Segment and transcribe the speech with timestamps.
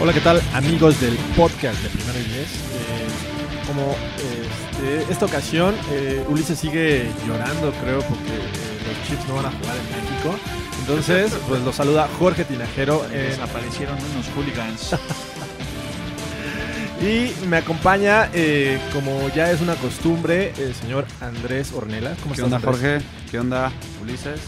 [0.00, 2.48] Hola, ¿qué tal amigos del podcast de Primero y Diez?
[2.54, 9.34] Eh, como este, esta ocasión, eh, Ulises sigue llorando, creo, porque eh, los Chiefs no
[9.34, 10.34] van a jugar en México.
[10.80, 13.06] Entonces, pues lo saluda Jorge Tinajero.
[13.12, 14.96] Desaparecieron unos hooligans.
[17.02, 22.14] y me acompaña, eh, como ya es una costumbre, el señor Andrés Ornela.
[22.22, 22.74] ¿Cómo ¿Qué estás, onda, Andrés?
[22.74, 23.02] Jorge?
[23.30, 23.70] ¿Qué onda,
[24.00, 24.40] Ulises?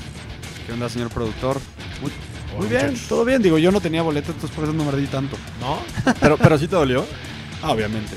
[0.67, 1.61] ¿Qué onda, señor productor?
[2.59, 3.09] Muy bien, muchachos.
[3.09, 3.43] todo bien.
[3.43, 5.37] Digo, yo no tenía boleto, entonces por eso no me di tanto.
[5.61, 5.79] ¿No?
[6.21, 7.05] Pero, pero sí te dolió.
[7.63, 8.13] Ah, obviamente.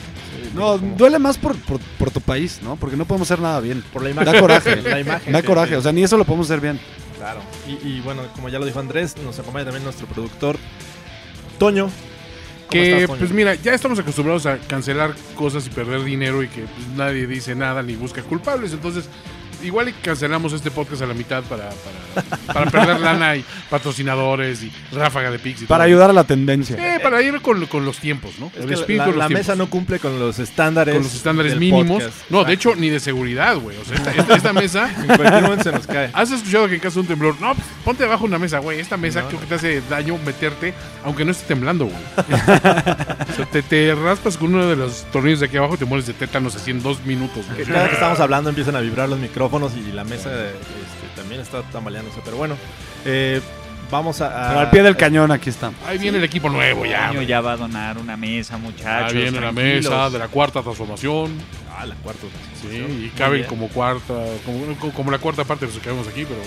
[0.54, 2.76] No, como- duele más por, por, por tu país, ¿no?
[2.76, 3.84] Porque no podemos hacer nada bien.
[3.94, 4.34] Por la imagen.
[4.34, 4.76] Da coraje.
[4.82, 5.34] La imagen.
[5.34, 6.80] Da coraje, o sea, ni eso lo podemos hacer bien.
[7.18, 7.42] Claro.
[7.68, 10.58] Y, y bueno, como ya lo dijo Andrés, nos acompaña también nuestro productor,
[11.58, 11.86] Toño.
[11.88, 13.20] ¿Cómo Que, estás, Toño?
[13.20, 17.28] pues mira, ya estamos acostumbrados a cancelar cosas y perder dinero y que pues, nadie
[17.28, 18.74] dice nada ni busca culpables.
[18.74, 19.06] Entonces,
[19.66, 21.70] igual y cancelamos este podcast a la mitad para,
[22.14, 25.88] para, para perder lana y patrocinadores y ráfaga de Pix y Para todo.
[25.88, 26.76] ayudar a la tendencia.
[26.96, 28.48] Eh, para ir con, con los tiempos, ¿no?
[28.56, 29.48] Es El que espíritu la, de los la tiempos.
[29.48, 30.94] mesa no cumple con los estándares.
[30.96, 32.04] con los estándares mínimos.
[32.04, 32.30] podcast.
[32.30, 33.78] No, de hecho, ni de seguridad, güey.
[33.78, 34.90] O sea, esta, esta- esta mesa.
[35.06, 36.10] En cualquier momento se nos cae.
[36.14, 37.36] ¿Has escuchado que en caso de un temblor?
[37.40, 38.80] No, pues, ponte debajo de una mesa, güey.
[38.80, 39.42] Esta mesa No, creo no.
[39.42, 41.98] que te hace daño meterte, aunque no esté temblando, güey.
[42.18, 45.86] o sea, te, te raspas con uno de los tornillos de aquí abajo y te
[45.86, 49.20] mueres de tétanos así en dos minutos, Cada que estamos hablando empiezan a vibrar los
[49.20, 52.20] micrófonos y la mesa este, también está tambaleándose.
[52.24, 52.56] Pero bueno,
[53.06, 53.42] eh,
[53.92, 54.28] vamos a.
[54.28, 55.76] a- Pero al pie del cañón aquí estamos.
[55.88, 57.06] Ahí viene el equipo nuevo ya.
[57.10, 57.28] Año güey.
[57.28, 59.12] ya va a donar una mesa, muchachos.
[59.14, 59.86] Ahí viene la tranquilos.
[59.92, 61.32] mesa de la cuarta transformación.
[61.78, 62.22] Ah, la cuarta.
[62.62, 64.14] Sí, y caben como cuarta,
[64.46, 66.40] como, como la cuarta parte de los que vemos aquí, pero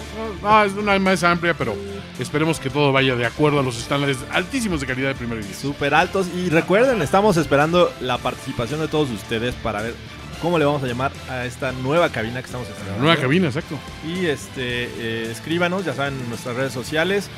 [0.42, 1.76] no, es una mesa amplia, pero
[2.18, 5.54] esperemos que todo vaya de acuerdo a los estándares altísimos de calidad de primer día.
[5.54, 6.28] Súper altos.
[6.34, 9.94] Y recuerden, estamos esperando la participación de todos ustedes para ver
[10.40, 13.02] cómo le vamos a llamar a esta nueva cabina que estamos estrenando.
[13.02, 13.78] Nueva cabina, exacto.
[14.06, 17.28] Y este, eh, escríbanos, ya saben, en nuestras redes sociales.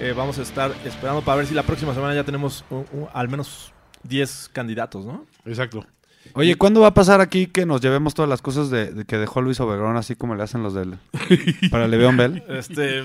[0.00, 3.08] Eh, vamos a estar esperando para ver si la próxima semana ya tenemos un- un-
[3.12, 3.72] al menos
[4.02, 5.26] 10 candidatos, ¿no?
[5.44, 5.84] Exacto.
[6.34, 9.16] Oye, ¿cuándo va a pasar aquí que nos llevemos todas las cosas de, de que
[9.18, 10.94] dejó Luis Obregón, así como le hacen los del.
[11.70, 12.42] para Le'Veon Bell?
[12.48, 13.02] Este,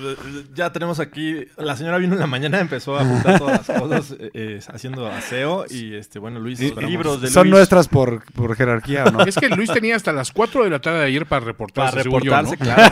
[0.53, 4.16] ya tenemos aquí, la señora vino en la mañana, empezó a juntar todas las cosas,
[4.19, 7.56] eh, eh, haciendo aseo y este, bueno, Luis, Y- libros de Son Luis.
[7.58, 9.22] nuestras por, por jerarquía, ¿o no?
[9.24, 11.97] Es que Luis tenía hasta las 4 de la tarde de ayer para para reportarse,
[11.97, 12.66] yo, reportarse, ¿no?
[12.66, 12.84] claro.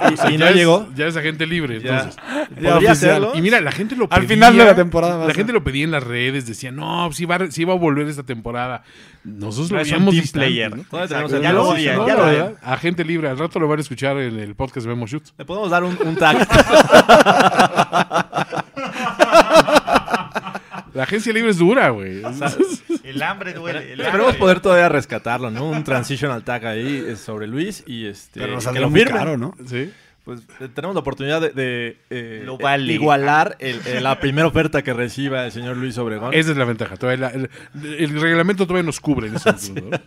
[0.10, 0.88] Y, O sea, y ya no es- llegó.
[0.96, 1.90] Ya es agente libre, Ya.
[2.00, 2.16] entonces.
[2.16, 2.92] Ya ¿Podría oficial.
[2.92, 3.32] hacerlo?
[3.34, 4.20] Y mira, la gente lo pedía.
[4.22, 7.26] Al final de la temporada La gente lo pedía en las redes, decía, no, sí
[7.26, 8.82] va, sí va a volver esta temporada.
[9.22, 10.76] Nosotros No lo veíamos team player.
[10.76, 10.84] ¿no?
[10.90, 13.68] ¿Dónde tenemos Exacto, el ya lo odian, No, ya verdad, Agente libre, al rato lo
[13.68, 15.24] van a escuchar en el podcast de Memo Shoot.
[15.36, 16.38] Le podemos dar un, un tag.
[20.92, 22.22] La agencia libre es dura, güey.
[23.04, 23.92] El hambre duele.
[23.92, 24.38] el Esperemos hambre.
[24.38, 25.68] poder todavía rescatarlo, ¿no?
[25.68, 28.40] Un transitional tag ahí eh, sobre Luis y este.
[28.40, 29.54] Pero nos que lo caro, ¿no?
[29.66, 29.90] Sí.
[30.30, 32.92] Pues eh, tenemos la oportunidad de, de, eh, Lo vale.
[32.92, 36.32] igualar el- el- la primera oferta que reciba el señor Luis Obregón.
[36.32, 36.96] Esa es la ventaja.
[36.96, 37.50] Todavía la- el,
[37.82, 39.98] el reglamento todavía nos cubre en ese sentido, ¿no?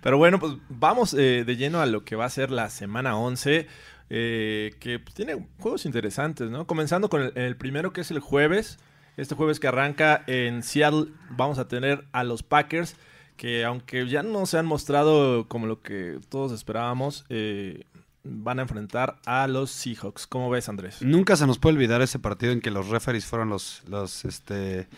[0.00, 3.16] Pero bueno, pues vamos eh, de lleno a lo que va a ser la semana
[3.16, 3.66] 11,
[4.10, 6.68] eh, que pues, tiene juegos interesantes, ¿no?
[6.68, 8.78] Comenzando con el, el primero que es el jueves.
[9.16, 12.94] Este jueves que arranca en Seattle vamos a tener a los Packers,
[13.36, 17.82] que aunque ya no se han mostrado como lo que todos esperábamos, eh,
[18.28, 20.26] van a enfrentar a los Seahawks.
[20.26, 21.02] ¿Cómo ves, Andrés?
[21.02, 24.88] Nunca se nos puede olvidar ese partido en que los referees fueron los, los, este,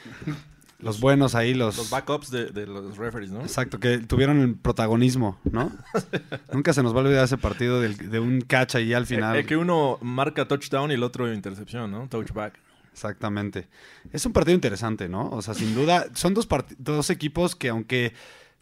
[0.80, 3.40] los buenos ahí, los, Los backups de, de los referees, ¿no?
[3.42, 5.72] exacto, que tuvieron el protagonismo, ¿no?
[6.52, 9.36] Nunca se nos va a olvidar ese partido del- de un catch ahí al final.
[9.36, 12.08] Eh, eh, que uno marca touchdown y el otro intercepción, ¿no?
[12.08, 12.58] Touchback.
[12.92, 13.68] Exactamente.
[14.12, 15.30] Es un partido interesante, ¿no?
[15.30, 18.12] O sea, sin duda, son dos, dos equipos que aunque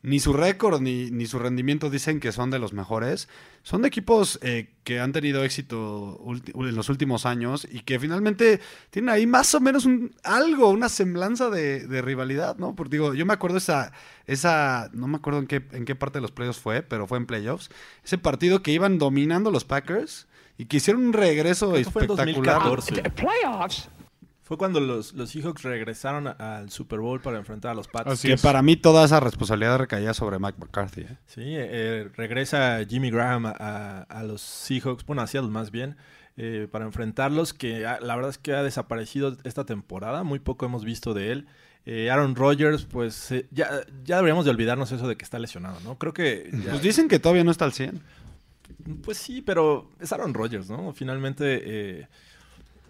[0.02, 3.28] ni su récord ni, ni su rendimiento dicen que son de los mejores,
[3.66, 6.22] son de equipos eh, que han tenido éxito
[6.54, 8.60] en los últimos años y que finalmente
[8.90, 12.76] tienen ahí más o menos un, algo, una semblanza de, de rivalidad, ¿no?
[12.76, 13.90] Porque digo, yo me acuerdo esa,
[14.24, 17.18] esa, no me acuerdo en qué, en qué parte de los playoffs fue, pero fue
[17.18, 17.70] en playoffs,
[18.04, 20.28] ese partido que iban dominando los Packers
[20.58, 22.62] y que hicieron un regreso que fue en espectacular.
[22.62, 23.90] 2014.
[24.46, 28.12] Fue cuando los, los Seahawks regresaron al Super Bowl para enfrentar a los Pats.
[28.12, 28.40] Así que es.
[28.42, 31.00] para mí toda esa responsabilidad recaía sobre Mike McCarthy.
[31.00, 31.16] ¿eh?
[31.26, 35.96] Sí, eh, regresa Jimmy Graham a, a- a los Seahawks, bueno, a Seattle más bien,
[36.36, 40.64] eh, para enfrentarlos, que ah, la verdad es que ha desaparecido esta temporada, muy poco
[40.66, 41.46] hemos visto de él.
[41.84, 43.68] Eh, Aaron Rodgers, pues eh, ya,
[44.04, 45.98] ya deberíamos de olvidarnos eso de que está lesionado, ¿no?
[45.98, 46.50] Creo que...
[46.64, 48.00] ya- Pues dicen que todavía no está al 100.
[49.02, 50.92] pues sí, pero es Aaron Rodgers, ¿no?
[50.92, 52.08] Finalmente, eh,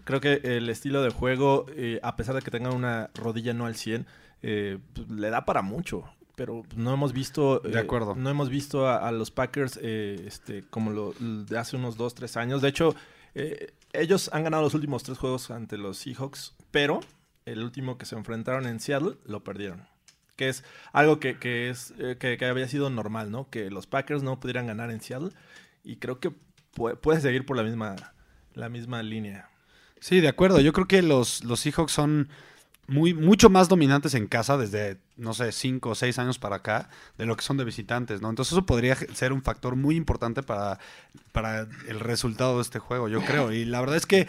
[0.07, 3.65] creo que el estilo de juego, eh, a pesar de que tenga una rodilla no
[3.65, 4.07] al 100,
[4.41, 6.05] eh, pues, le da para mucho.
[6.35, 7.59] Pero no hemos visto.
[7.59, 8.15] De eh, acuerdo.
[8.15, 12.15] No hemos visto a, a los Packers eh, este, como lo de hace unos 2,
[12.15, 12.61] 3 años.
[12.61, 12.95] De hecho,
[13.91, 17.01] ellos han ganado los últimos tres juegos ante los Seahawks, pero
[17.45, 19.87] el último que se enfrentaron en Seattle lo perdieron.
[20.37, 20.63] Que es
[20.93, 23.49] algo que, que es, eh, que, que había sido normal, ¿no?
[23.49, 25.31] Que los Packers no pudieran ganar en Seattle.
[25.83, 26.31] Y creo que
[26.71, 27.95] puede, puede seguir por la misma,
[28.53, 29.49] la misma línea.
[29.99, 30.59] Sí, de acuerdo.
[30.59, 32.29] Yo creo que los, los Seahawks son
[32.87, 36.89] muy, mucho más dominantes en casa desde, no sé, cinco o seis años para acá
[37.17, 38.29] de lo que son de visitantes, ¿no?
[38.29, 40.79] Entonces eso podría ser un factor muy importante para,
[41.33, 43.51] para el resultado de este juego, yo creo.
[43.51, 44.27] Y la verdad es que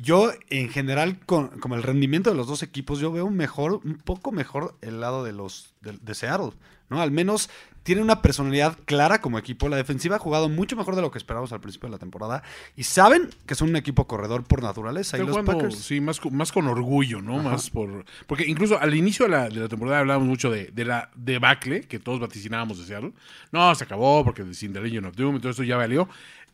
[0.00, 3.80] yo, en general, con, como el rendimiento de los dos equipos, yo veo un mejor,
[3.84, 6.52] un poco mejor el lado de los de, de Seattle,
[6.88, 7.00] ¿no?
[7.00, 7.50] Al menos
[7.82, 9.68] tiene una personalidad clara como equipo.
[9.68, 12.42] La defensiva ha jugado mucho mejor de lo que esperábamos al principio de la temporada.
[12.76, 15.16] Y saben que son un equipo corredor por naturaleza.
[15.16, 15.78] Y Están los jugando, Packers.
[15.82, 17.38] sí, más, con- más con orgullo, ¿no?
[17.42, 18.04] Más por.
[18.26, 21.80] Porque incluso al inicio de la, de la temporada hablábamos mucho de, de la debacle
[21.82, 23.12] que todos vaticinábamos de Seattle.
[23.50, 26.06] No, se acabó porque sin The Legion of Doom y todo esto ya valió.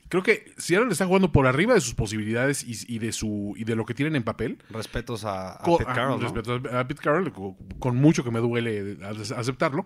[0.09, 3.65] Creo que Seattle está jugando por arriba de sus posibilidades y, y de su y
[3.65, 4.59] de lo que tienen en papel.
[4.71, 6.29] Respetos a, a Pete Carroll, ¿no?
[6.33, 9.85] respecto a Pete Carroll, co- con mucho que me duele a- aceptarlo.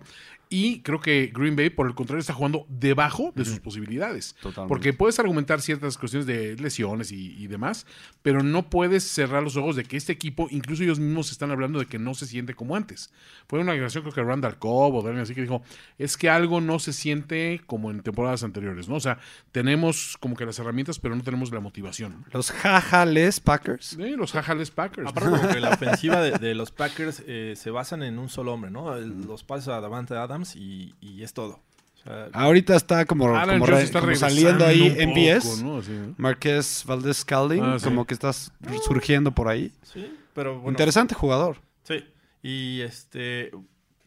[0.53, 4.35] Y creo que Green Bay, por el contrario, está jugando debajo de sus posibilidades.
[4.41, 4.67] Totalmente.
[4.67, 7.87] Porque puedes argumentar ciertas cuestiones de lesiones y, y demás,
[8.21, 11.79] pero no puedes cerrar los ojos de que este equipo, incluso ellos mismos están hablando
[11.79, 13.13] de que no se siente como antes.
[13.47, 15.63] Fue una declaración, creo que Randall Cobb o alguien así que dijo,
[15.97, 18.95] es que algo no se siente como en temporadas anteriores, ¿no?
[18.95, 19.19] O sea,
[19.53, 22.25] tenemos como que las herramientas, pero no tenemos la motivación.
[22.33, 23.97] Los jajales Packers.
[23.99, 25.07] Eh, los Jajales Packers.
[25.09, 28.69] Aparte, porque la ofensiva de, de los Packers eh, se basan en un solo hombre,
[28.69, 28.95] ¿no?
[28.97, 31.59] El- los pases a Davante Adams y, y es todo.
[31.99, 35.13] O sea, Ahorita está como, Alan como, Jones re- está como regresando saliendo ahí en
[35.13, 35.63] BS.
[35.63, 35.77] ¿no?
[35.77, 36.15] Así, ¿no?
[36.17, 37.85] Marqués Valdez Scalding, Ah, sí.
[37.85, 38.51] como que estás
[38.83, 39.71] surgiendo por ahí.
[39.83, 40.69] sí, pero bueno.
[40.71, 41.57] Interesante jugador.
[41.83, 42.03] Sí,
[42.41, 43.51] y este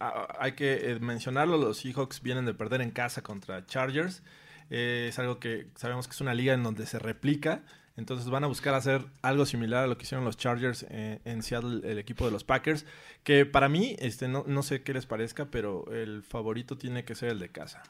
[0.00, 4.22] a- hay que eh, mencionarlo, los Seahawks vienen de perder en casa contra Chargers.
[4.70, 7.62] Eh, es algo que sabemos que es una liga en donde se replica.
[7.96, 11.42] Entonces van a buscar hacer algo similar a lo que hicieron los Chargers eh, en
[11.42, 12.84] Seattle, el equipo de los Packers.
[13.22, 17.14] Que para mí, este, no, no sé qué les parezca, pero el favorito tiene que
[17.14, 17.82] ser el de casa.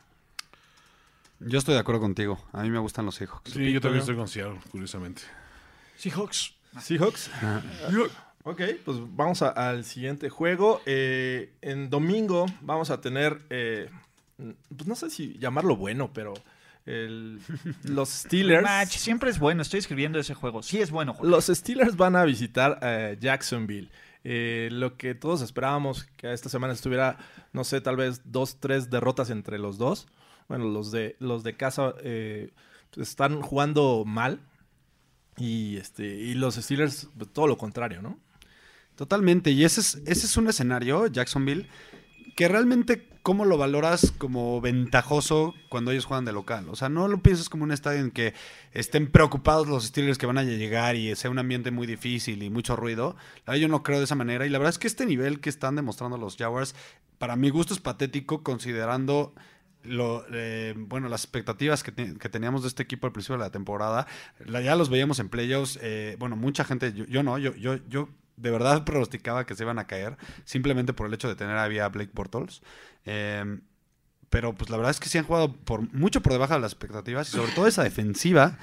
[1.40, 2.38] Yo estoy de acuerdo contigo.
[2.52, 3.52] A mí me gustan los Seahawks.
[3.52, 5.22] Sí, yo también estoy con Seattle, curiosamente.
[5.96, 6.54] Seahawks.
[6.80, 7.30] Seahawks.
[8.44, 10.82] Ok, pues vamos a- al siguiente juego.
[10.84, 13.88] Eh, en domingo vamos a tener, eh,
[14.36, 16.34] pues no sé si llamarlo bueno, pero
[16.86, 17.40] el-
[17.84, 18.62] los Steelers.
[18.62, 19.62] Match siempre es bueno.
[19.62, 20.62] Estoy escribiendo ese juego.
[20.62, 21.14] Sí es bueno.
[21.14, 21.30] Jorge.
[21.30, 23.90] Los Steelers van a visitar a Jacksonville.
[24.26, 27.18] Eh, lo que todos esperábamos que esta semana estuviera,
[27.52, 30.06] no sé, tal vez dos, tres derrotas entre los dos.
[30.48, 32.52] Bueno, los de, los de casa eh,
[32.96, 34.40] están jugando mal.
[35.36, 38.18] Y, este, y los Steelers, pues, todo lo contrario, ¿no?
[38.94, 39.50] Totalmente.
[39.50, 41.66] Y ese es, ese es un escenario, Jacksonville,
[42.34, 46.68] que realmente, ¿cómo lo valoras como ventajoso cuando ellos juegan de local?
[46.68, 48.34] O sea, no lo piensas como un estadio en que
[48.72, 52.50] estén preocupados los Steelers que van a llegar y sea un ambiente muy difícil y
[52.50, 53.16] mucho ruido.
[53.46, 54.46] La verdad, yo no creo de esa manera.
[54.46, 56.74] Y la verdad es que este nivel que están demostrando los Jaguars,
[57.18, 59.34] para mi gusto es patético considerando
[59.84, 63.44] lo, eh, bueno, las expectativas que, te- que teníamos de este equipo al principio de
[63.44, 64.06] la temporada,
[64.46, 68.08] ya los veíamos en playoffs, eh, bueno, mucha gente, yo, yo no, yo, yo, yo
[68.36, 71.78] de verdad pronosticaba que se iban a caer, simplemente por el hecho de tener ahí
[71.78, 72.62] a Blake Bortles.
[73.06, 73.58] Eh,
[74.30, 76.72] pero pues la verdad es que sí han jugado por mucho por debajo de las
[76.72, 78.58] expectativas y sobre todo esa defensiva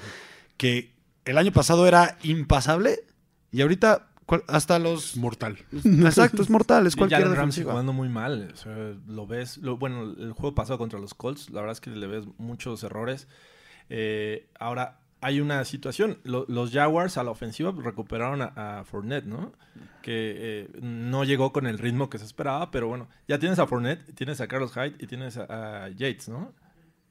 [0.58, 0.92] que
[1.24, 3.04] el año pasado era impasable
[3.50, 4.08] y ahorita
[4.48, 5.16] hasta los...
[5.16, 5.58] Mortal.
[5.84, 8.50] Exacto, es mortal, es cualquier Jalen Ramsey jugando muy mal.
[8.52, 8.74] o sea,
[9.06, 9.58] lo ves.
[9.58, 12.82] lo- bueno, el juego pasado contra los Colts, la verdad es que le ves muchos
[12.82, 13.28] errores.
[13.90, 16.18] Eh, ahora, hay una situación.
[16.24, 19.52] Lo- los Jaguars a la ofensiva recuperaron a, a Fournette, ¿no?
[20.02, 23.66] Que eh, no llegó con el ritmo que se esperaba, pero bueno, ya tienes a
[23.66, 26.52] Fournette, tienes a Carlos Hyde y tienes a, a Yates, ¿no?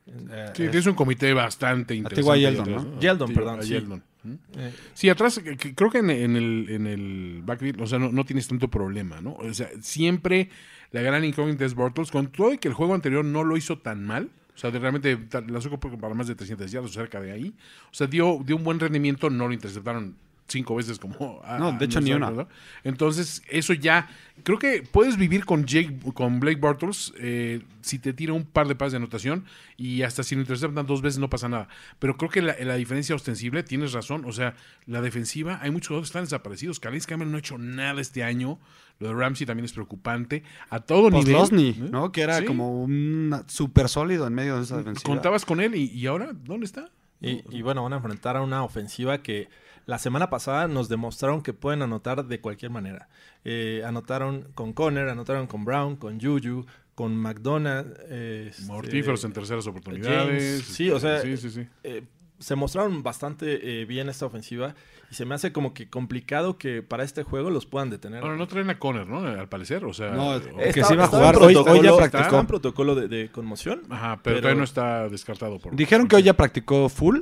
[0.07, 2.31] Eh, Sí, tienes un comité bastante interesante.
[2.31, 2.99] Ahí Yeldon, ¿no?
[2.99, 3.69] Yeldon, Sí, perdón, a sí.
[3.69, 4.03] Yeldon.
[4.23, 4.33] ¿Mm?
[4.57, 7.97] eh, Sí, atrás, que- que creo que en, en el, en el backfield, o sea,
[7.99, 9.33] no, no tienes tanto problema, ¿no?
[9.35, 10.49] O sea, siempre
[10.91, 13.77] la gran incógnita es Bortles, con todo y que el juego anterior no lo hizo
[13.79, 14.29] tan mal.
[14.55, 15.17] O sea, de realmente
[15.47, 17.53] lanzó para más de 300 yardas cerca de ahí.
[17.91, 20.15] O sea, dio, dio un buen rendimiento, no lo interceptaron
[20.51, 21.41] cinco veces como...
[21.43, 22.47] a- No, de hecho, ni una.
[22.83, 24.09] Entonces, eso ya...
[24.43, 28.67] Creo que puedes vivir con Jake, con Blake Bortles eh, si te tira un par
[28.67, 29.45] de pases de anotación
[29.77, 31.67] y hasta si lo interceptan dos veces no pasa nada.
[31.99, 34.55] Pero creo que la, la diferencia ostensible, tienes razón, o sea,
[34.87, 36.79] la defensiva, hay muchos jugadores que están desaparecidos.
[36.79, 38.57] Calais Campbell no ha hecho nada este año.
[38.97, 40.41] Lo de Ramsey también es preocupante.
[40.71, 41.35] A todo nivel.
[41.35, 41.75] Postlosny, ¿eh?
[41.91, 42.11] ¿no?
[42.11, 42.45] Que era Sí.
[42.45, 45.03] como un súper sólido en medio de esa defensiva.
[45.07, 46.89] Contabas con él y, y ahora, ¿dónde está?
[47.19, 49.49] Y, y bueno, van a enfrentar a una ofensiva que
[49.85, 53.09] la semana pasada nos demostraron que pueden anotar de cualquier manera.
[53.43, 57.97] Eh, anotaron con Conner, anotaron con Brown, con Juju, con McDonald.
[58.09, 60.61] eh, Mortíferos este, en terceras oportunidades.
[60.61, 61.67] James, sí, o sea, Sí, sí, sí.
[61.83, 62.03] eh,
[62.39, 64.73] se mostraron bastante eh, bien esta ofensiva
[65.11, 68.23] y se me hace como que complicado que para este juego los puedan detener.
[68.23, 69.19] Ahora no traen a Conner, ¿no?
[69.19, 70.11] Al parecer, o sea.
[70.11, 70.41] No, o-
[70.73, 71.35] que sí iba a jugar.
[71.37, 72.23] Hoy- hoy ya protocolo- practicó.
[72.23, 73.81] estaba en protocolo de, de conmoción.
[73.89, 75.75] Ajá, pero, pero- todavía no está descartado por.
[75.75, 77.19] Dijeron que hoy ya practicó full.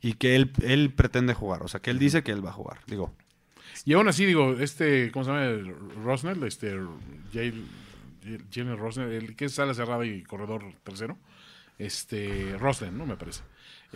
[0.00, 1.62] Y que él, él pretende jugar.
[1.62, 2.78] O sea, que él dice que él va a jugar.
[2.86, 3.12] Digo,
[3.84, 5.72] Y aún así, digo, este, ¿cómo se llama?
[6.04, 6.76] Rosnell, este,
[8.52, 11.16] Jalen Rosnell, el que es ala cerrada y corredor tercero.
[11.78, 13.06] Este, Rosnell, ¿no?
[13.06, 13.42] Me parece.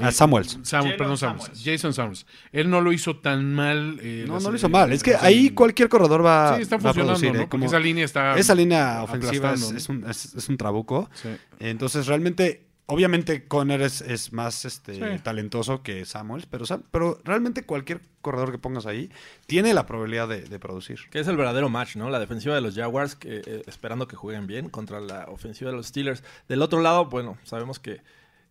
[0.00, 0.56] Ah, Eh, Samuels.
[0.62, 1.44] Sam- Jalen perdón, Samuels.
[1.47, 1.64] Samuels.
[1.64, 2.26] Jason Samuels.
[2.52, 3.99] Él no lo hizo tan mal.
[4.00, 4.92] eh, no, las- no lo hizo mal.
[4.92, 7.35] Es que ahí cualquier corredor va, Sí, está va a funcionando, producir.
[7.35, 7.40] ¿no?
[7.42, 7.49] ¿eh?
[7.49, 8.38] Como- esa línea está.
[8.38, 9.94] esa línea ofensiva es, ¿no?
[9.97, 11.11] un, es- es un trabuco.
[11.14, 11.28] Sí.
[11.59, 15.22] Entonces, realmente, obviamente, Conner es, es más este, Sí.
[15.22, 19.11] talentoso que Samuels, pero, pero realmente cualquier corredor que pongas ahí
[19.46, 21.00] tiene la probabilidad de, de producir.
[21.11, 22.11] Que es el verdadero match, ¿no?
[22.11, 25.76] La defensiva de los Jaguars, que, eh, esperando que jueguen bien, contra la ofensiva de
[25.76, 26.22] los Steelers.
[26.49, 28.00] Del otro lado, bueno, sabemos que,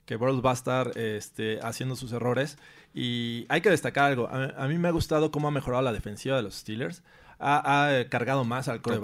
[0.06, 2.58] que Burrows va a estar este, haciendo sus errores.
[2.94, 4.28] Y hay que destacar algo.
[4.30, 7.04] A, a mí me ha gustado cómo ha mejorado la defensiva de los Steelers.
[7.44, 9.04] Ha, ha, cargado más al coreback.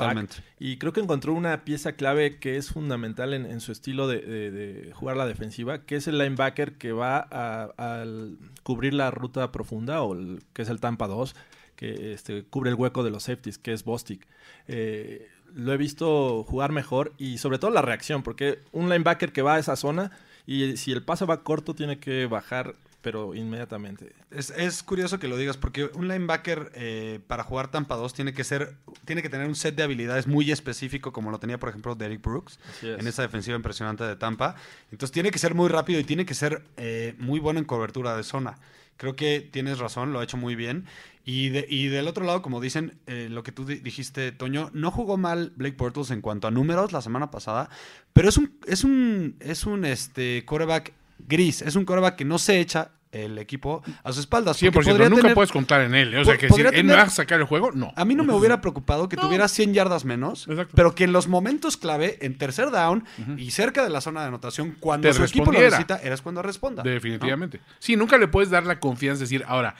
[0.59, 4.19] Y creo que encontró una pieza clave que es fundamental en, en su estilo de,
[4.21, 9.09] de- de jugar la defensiva, que es el linebacker que va a, al cubrir la
[9.11, 11.35] ruta profunda, o el- que es el Tampa 2,
[11.75, 14.27] que este, cubre el hueco de los safeties, que es Bostic.
[14.67, 19.41] Eh, lo he visto jugar mejor y sobre todo la reacción, porque un linebacker que
[19.41, 20.11] va a esa zona
[20.45, 24.11] y si el pase va corto tiene que bajar, pero inmediatamente.
[24.31, 28.33] Es, es curioso que lo digas porque un linebacker eh, para jugar Tampa 2 tiene
[28.33, 28.75] que ser
[29.05, 32.21] tiene que tener un set de habilidades muy específico como lo tenía por ejemplo Derrick
[32.21, 32.99] Brooks es.
[32.99, 34.55] en esa defensiva impresionante de Tampa.
[34.91, 38.17] Entonces tiene que ser muy rápido y tiene que ser eh, muy bueno en cobertura
[38.17, 38.57] de zona.
[38.97, 40.85] Creo que tienes razón, lo ha hecho muy bien.
[41.23, 44.71] Y, de- y del otro lado, como dicen, eh, lo que tú di- dijiste, Toño,
[44.73, 47.69] no jugó mal Blake Bortles en cuanto a números la semana pasada,
[48.13, 52.37] pero es un, es un, es un este, quarterback gris, es un quarterback que no
[52.37, 54.61] se echa el equipo a sus espaldas.
[54.61, 54.71] 100%.
[54.73, 56.13] porque podría Nunca tener- puedes contar en él.
[56.13, 56.19] ¿eh?
[56.19, 57.93] O sea, que si podría él va a sacar el juego, no.
[57.95, 59.21] A mí no me hubiera preocupado que No.
[59.23, 60.73] tuviera 100 yardas menos, Exacto.
[60.75, 63.05] pero que en los momentos clave, en tercer down
[63.37, 66.41] y cerca de la zona de anotación, cuando Te su equipo lo necesita, eres cuando
[66.41, 66.83] responda.
[66.83, 67.61] Definitivamente.
[67.79, 69.75] Sí, nunca le puedes dar la confianza de decir, ahora,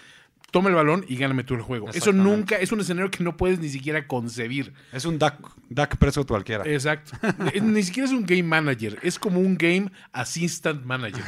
[0.51, 1.89] toma el balón y gáname tú el juego.
[1.93, 4.73] Eso nunca, es un escenario que no puedes ni siquiera concebir.
[4.93, 5.37] Es un Dak,
[5.69, 6.63] Dak Prescott cualquiera.
[6.65, 7.11] Exacto.
[7.53, 11.23] Eh, Ni siquiera es un game manager, es como un game assistant manager.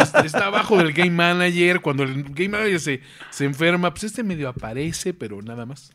[0.00, 4.22] Está, está abajo del game manager, cuando el game manager se, se enferma, pues este
[4.22, 5.92] medio aparece, pero nada más.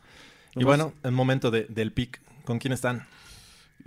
[0.54, 2.20] Y bueno, el momento de- del pick.
[2.44, 3.06] ¿Con quién están?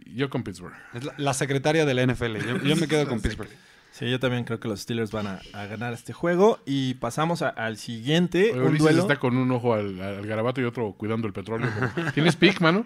[0.05, 0.73] Yo con Pittsburgh.
[0.93, 2.37] Es la, la secretaria de la NFL.
[2.37, 3.49] Yo, yo me quedo con Pittsburgh.
[3.97, 6.59] Sí, yo también creo que los Steelers van a, a ganar este juego.
[6.65, 9.01] Y pasamos a- al siguiente, Oye, un Ulises duelo.
[9.03, 11.69] está con un ojo al, al garabato y otro cuidando el petróleo.
[12.13, 12.85] ¿Tienes pick, mano?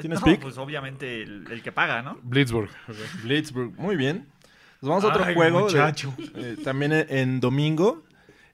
[0.00, 0.40] ¿Tienes no, pick?
[0.40, 2.18] pues obviamente el, el que paga, ¿no?
[2.24, 2.70] Blitzburg.
[3.22, 3.78] Blitzburg.
[3.78, 4.26] Muy bien.
[4.80, 5.58] Nos vamos a otro Ay, juego.
[5.58, 6.12] de- muchacho.
[6.34, 8.02] eh, también en, domingo.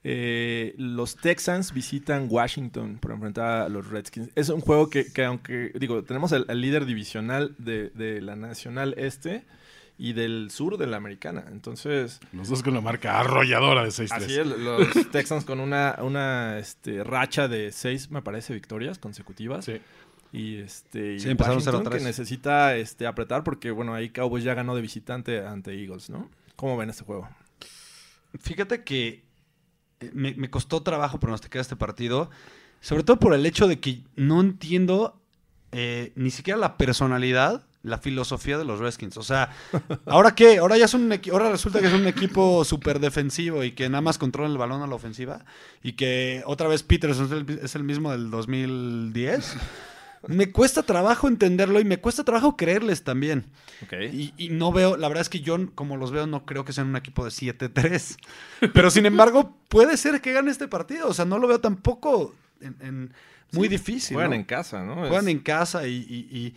[0.03, 4.29] eh, los Texans visitan Washington por enfrentar a los Redskins.
[4.35, 8.37] Es un juego que, que aunque, digo, tenemos el, el líder divisional de, de la
[8.37, 9.45] Nacional Este
[9.97, 11.45] y del sur de la Americana.
[11.51, 14.13] Entonces, Los dos con la marca arrolladora de 6-3.
[14.13, 19.65] así es, los Texans con una, una este, racha de seis, me parece, victorias consecutivas.
[19.65, 19.81] Sí.
[20.33, 21.99] Y este y Sí, empezaron Washington 0-3.
[21.99, 26.29] que necesita este apretar porque bueno, ahí Cowboys ya ganó de visitante ante Eagles, ¿no?
[26.57, 27.29] ¿Cómo ven este juego?
[28.41, 29.23] Fíjate que
[30.01, 32.31] eh, me, me costó trabajo pronosticar este partido,
[32.81, 35.21] sobre todo por el hecho de que no entiendo
[35.71, 39.17] eh, ni siquiera la personalidad, la filosofía de los Redskins.
[39.19, 39.51] O sea,
[40.07, 40.59] ¿ahora qué?
[40.59, 44.01] Ahora ya son un ahora resulta que es un equipo súper defensivo y que nada
[44.01, 45.45] más controla el balón a la ofensiva
[45.83, 49.57] y que otra vez Peterson es el, es el mismo del 2010.
[50.27, 53.45] Me cuesta trabajo entenderlo y me cuesta trabajo creerles también.
[54.11, 56.73] Y, y no veo, la verdad es que yo, como los veo, no creo que
[56.73, 58.17] sean un equipo de 7-3.
[58.73, 61.09] Pero sin embargo, puede ser que gane este partido.
[61.09, 63.13] O sea, no lo veo tampoco en, en-
[63.53, 64.15] muy difícil.
[64.15, 64.37] Juegan ¿no?
[64.37, 64.95] en casa, ¿no?
[64.95, 66.55] Juegan Es- en casa y, y- y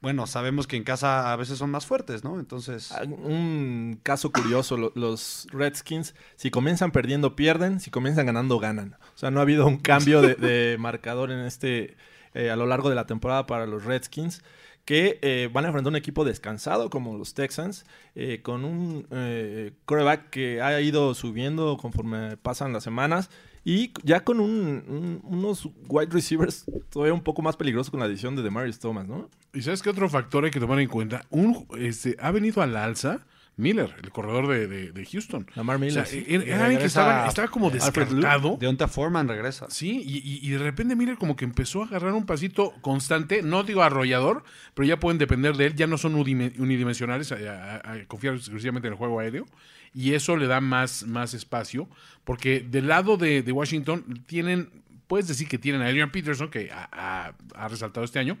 [0.00, 2.38] bueno, sabemos que en casa a veces son más fuertes, ¿no?
[2.38, 8.58] Entonces, Ah, Un caso curioso, lo- los Redskins, si comienzan perdiendo, pierden, si comienzan ganando,
[8.58, 8.96] ganan.
[9.14, 11.96] O sea, no ha habido un cambio de, de marcador en este
[12.34, 14.42] eh, a lo largo de la temporada para los Redskins,
[14.84, 19.72] que eh, van a enfrentar un equipo descansado como los Texans, eh, con un eh,
[19.84, 23.30] quarterback que ha ido subiendo conforme pasan las semanas.
[23.70, 28.06] Y ya con un- un- unos wide receivers todavía un poco más peligrosos con la
[28.06, 29.28] adición de Demarius Thomas, ¿no?
[29.52, 31.26] ¿Y sabes qué otro factor hay que tomar en cuenta?
[31.28, 33.26] Un, este, ha venido al alza
[33.58, 35.46] Miller, el corredor de, de- de Houston.
[35.54, 36.24] Lamar Miller, O sea, sí.
[36.28, 38.56] era, era alguien que Regresa estaba, estaba como descartado.
[38.58, 39.66] Deonta Foreman regresa.
[39.68, 43.42] Sí, y, y- y de repente Miller como que empezó a agarrar un pasito constante,
[43.42, 47.92] no digo arrollador, pero ya pueden depender de él, ya no son unidimensionales a, a-
[47.94, 49.44] a confiar exclusivamente en el juego aéreo,
[49.92, 51.88] y eso le da más, más espacio,
[52.24, 54.70] porque del lado de, de Washington tienen,
[55.06, 57.32] puedes decir que tienen a Adrian Peterson, que ha
[57.68, 58.38] resaltado este año,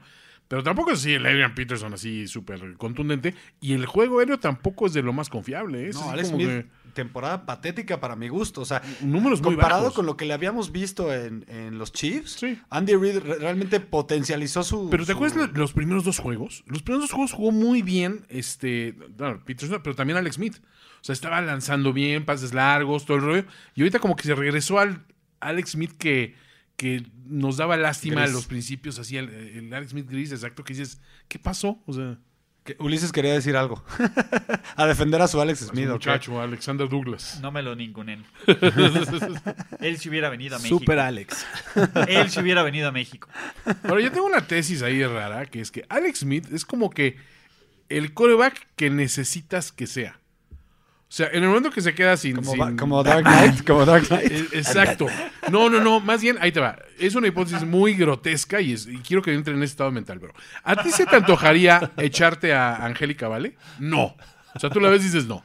[0.48, 4.86] pero tampoco es así el Adrian Peterson así súper contundente, y el juego aéreo tampoco
[4.86, 5.90] es de lo más confiable, ¿eh?
[5.92, 8.62] No, Alex Smith, que temporada patética para mi gusto.
[8.62, 12.32] O sea, números muy comparado con lo que le habíamos visto en, en los Chiefs,
[12.40, 12.58] Sí.
[12.70, 14.88] Andy Reid re- realmente potencializó su.
[14.90, 16.64] Pero ¿te su- acuerdas lo- los primeros dos juegos?
[16.66, 18.96] Los primeros dos juegos jugó muy bien este,
[19.44, 20.56] Peterson, pero también Alex Smith.
[21.00, 23.44] O sea, estaba lanzando bien, pases largos, todo el rollo.
[23.76, 25.04] Y ahorita como que se regresó al
[25.40, 26.34] Alex Smith que,
[26.78, 28.30] que nos daba lástima Gris.
[28.30, 31.82] a los principios, así el, el Alex Smith gris, exacto, que dices, ¿qué pasó?
[31.84, 32.18] O sea,
[32.68, 33.82] que Ulises quería decir algo.
[34.76, 35.88] a defender a su Alex a su Smith.
[35.88, 37.40] muchacho, Alexander Douglas.
[37.40, 38.24] No me lo ningunen.
[39.80, 40.78] Él si hubiera venido a México.
[40.78, 41.46] Super Alex.
[42.08, 43.28] Él si hubiera venido a México.
[43.84, 47.16] Ahora, yo tengo una tesis ahí rara, que es que Alex Smith es como que
[47.88, 50.17] el coreback que necesitas que sea.
[51.08, 52.36] O sea, en el momento que se queda sin...
[52.36, 53.66] Como, sin- ba- como Dark Knight.
[53.66, 54.30] como Dark Knight.
[54.30, 55.06] Eh, Exacto.
[55.50, 56.00] No, no, no.
[56.00, 56.76] Más bien, ahí te va.
[56.98, 60.18] Es una hipótesis muy grotesca y, es- y quiero que entre en ese estado mental,
[60.20, 60.34] pero
[60.64, 63.56] ¿a ti se te antojaría echarte a Angélica Vale?
[63.78, 64.16] No.
[64.54, 65.42] O sea, tú la ves y dices no.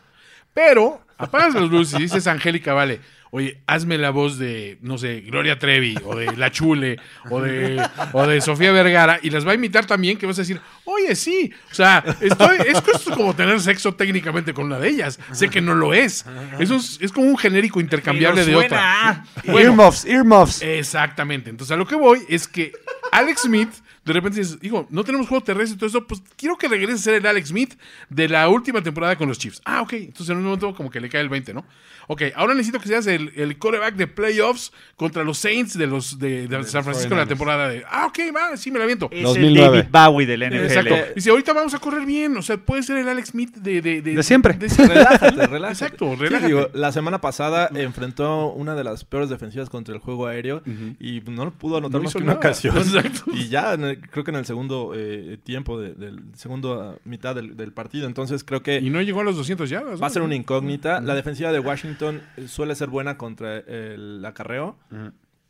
[0.53, 2.99] Pero apagas las luces y dices Angélica Vale,
[3.35, 6.99] oye, hazme la voz de, no sé, Gloria Trevi o de La Chule
[7.31, 10.43] o de, o de Sofía Vergara y las va a imitar también que vas a
[10.43, 11.51] decir, oye, sí.
[11.71, 15.19] O sea, estoy, es, que esto es como tener sexo técnicamente con una de ellas.
[15.31, 16.27] Sé que no lo es.
[16.59, 19.25] Eso es, es como un genérico intercambiable de otra.
[19.43, 19.59] suena.
[19.59, 20.61] Earmuffs, earmuffs.
[20.61, 21.49] Exactamente.
[21.49, 22.71] Entonces, a lo que voy es que
[23.11, 23.71] Alex Smith,
[24.05, 26.93] de repente dices, hijo, no tenemos juego terrestre y todo eso, pues quiero que regrese
[26.95, 27.73] a ser el Alex Smith
[28.09, 29.61] de la última temporada con los Chiefs.
[29.65, 29.93] Ah, ok.
[29.93, 31.65] Entonces, en un momento como que le cae el 20, ¿no?
[32.07, 36.19] Ok, ahora necesito que seas el, el quarterback de playoffs contra los Saints de los
[36.19, 37.27] de, de San Francisco en la 49ers.
[37.29, 37.85] temporada de.
[37.89, 39.07] Ah, ok, va, sí me la aviento.
[39.09, 39.87] Es el 2009.
[39.89, 40.65] David Bowie del NFL.
[40.65, 40.95] Exacto.
[41.15, 42.35] Dice, ahorita vamos a correr bien.
[42.35, 43.81] O sea, puede ser el Alex Smith de...
[43.81, 44.57] De, De siempre.
[44.59, 45.85] Relájate, relájate.
[45.85, 46.47] Exacto, Sí, relájate.
[46.47, 50.61] digo, la semana pasada enfrentó una de las peores defensivas contra el juego aéreo
[50.99, 52.77] y no pudo anotar No más que una ocasión.
[52.79, 53.31] Exacto.
[53.33, 56.95] Y ya en el- creo que en el segundo eh, tiempo, de- del segundo ah,
[57.05, 58.07] mitad del, del partido.
[58.07, 60.01] Entonces creo que Y no llegó a los 200 yardas.
[60.01, 61.01] va a ser una incógnita.
[61.01, 64.77] La defensiva de Washington eh, suele ser buena contra el acarreo.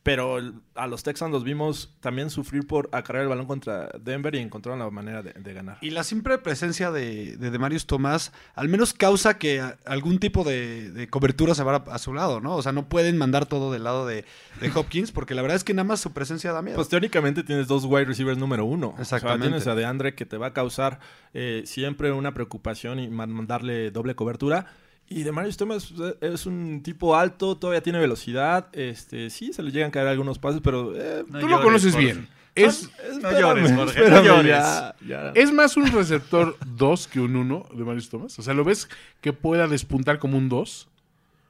[0.03, 0.37] Pero
[0.75, 4.79] a los Texans los vimos también sufrir por acarrear el balón contra Denver y encontraron
[4.79, 5.77] la manera de, de ganar.
[5.79, 10.43] Y la simple presencia de, de Demarius Thomas al menos causa que a- algún tipo
[10.43, 12.57] de, de cobertura se vaya a, su lado, ¿no?
[12.57, 14.25] O sea, no pueden mandar todo del lado de,
[14.59, 16.75] de Hopkins porque la verdad es que nada más su presencia da miedo.
[16.75, 18.95] Pues teóricamente tienes dos wide receivers número uno.
[18.99, 19.35] Exactamente.
[19.35, 20.99] O sea, tienes a DeAndre que te va a causar
[21.33, 24.65] eh, siempre una preocupación y man- mandarle doble cobertura.
[25.09, 28.67] Y de Marius Thomas es un tipo alto, todavía tiene velocidad.
[28.73, 30.93] Este, sí, se le llegan a caer algunos pases, pero.
[30.95, 32.05] eh, No Tú lo conoces Jorge.
[32.05, 32.27] bien.
[32.55, 34.45] Es, No espérame, llores, Jorge, no espérame, llores.
[34.47, 35.31] ya, ya.
[35.35, 38.37] ¿Es más un receptor 2 que un 1 de Marius Thomas?
[38.39, 38.89] O sea, ¿lo ves
[39.21, 40.87] que pueda despuntar como un 2?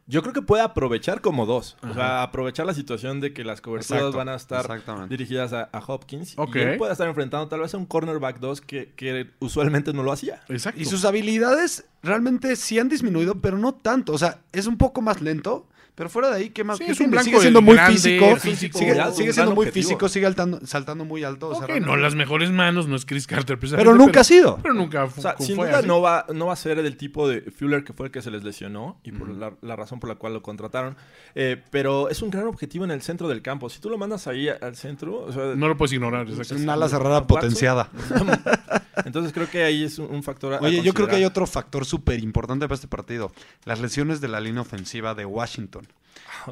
[0.05, 1.77] Yo creo que puede aprovechar como dos.
[1.81, 5.69] O sea, aprovechar la situación de que las coberturas Exacto, van a estar dirigidas a,
[5.71, 6.33] a Hopkins.
[6.37, 6.55] Ok.
[6.55, 10.03] Y él puede estar enfrentando tal vez a un cornerback 2 que, que usualmente no
[10.03, 10.41] lo hacía.
[10.49, 10.81] Exacto.
[10.81, 14.13] Y sus habilidades realmente sí han disminuido, pero no tanto.
[14.13, 16.77] O sea, es un poco más lento, pero fuera de ahí, ¿qué más?
[16.79, 17.11] Sí, ¿Qué es un tiene?
[17.11, 19.83] blanco sigue siendo muy grande, físico, físico, sigue, alto, sigue siendo muy objetivo.
[19.89, 21.49] físico, sigue altando- saltando muy alto.
[21.49, 23.89] o sea, no las mejores manos, no es Chris Carter precisamente.
[23.91, 24.57] Pero nunca ha sido.
[24.61, 25.87] Pero nunca O sea, sin fue duda así.
[25.87, 28.31] no va, no va a ser del tipo de Fuller que fue el que se
[28.31, 30.95] les lesionó y por la, la razón por la cual lo contrataron.
[31.35, 33.69] Eh, pero es un gran objetivo en el centro del campo.
[33.69, 36.27] Si tú lo mandas ahí al centro, o sea, No lo puedes ignorar.
[36.27, 36.63] Es exacto.
[36.63, 37.89] una ala cerrada potenciada.
[39.05, 40.53] entonces creo que ahí es un, factor.
[40.53, 43.31] a- a Oye, yo creo que hay otro factor súper importante para este partido.
[43.65, 45.82] Las lesiones de la línea ofensiva de Washington.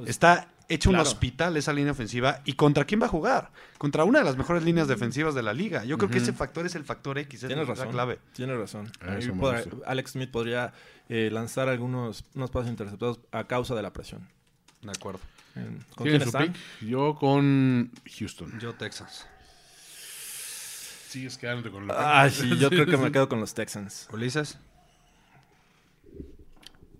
[0.05, 2.41] Está hecho un hospital esa línea ofensiva.
[2.45, 3.51] ¿Y contra quién va a jugar?
[3.77, 5.83] Contra una de las mejores líneas defensivas de la liga.
[5.83, 7.43] Yo creo que ese factor es el factor X.
[7.43, 7.91] es Tienes la razón.
[7.91, 8.19] clave.
[8.33, 8.91] Tienes razón.
[9.01, 9.63] Ah, podrá-.
[9.85, 10.73] Alex Smith podría
[11.09, 14.27] eh, lanzar algunos unos pasos interceptados a causa de la presión.
[14.81, 15.19] De acuerdo.
[15.53, 16.53] ¿Con ¿Quién quién es su están?
[16.53, 16.89] pick?
[16.89, 18.57] Yo con Houston.
[18.59, 19.27] Yo, Texas.
[21.09, 22.21] Sigues quedándote con la.
[22.21, 24.07] Ay, sí, yo creo que me quedo con los Texans.
[24.13, 24.57] Ulises.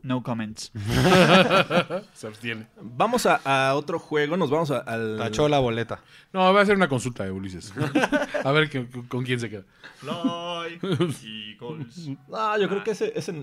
[0.04, 0.72] No comments.
[2.14, 2.68] Se abstiene.
[2.82, 5.18] Vamos a, a otro juego, nos vamos a- al...
[5.18, 6.02] Tachó la boleta.
[6.34, 7.72] No, va a ser una consulta de Ulises.
[8.44, 9.64] a ver qué- con quién se queda.
[10.04, 10.64] No,
[12.58, 13.34] yo creo que ese, ese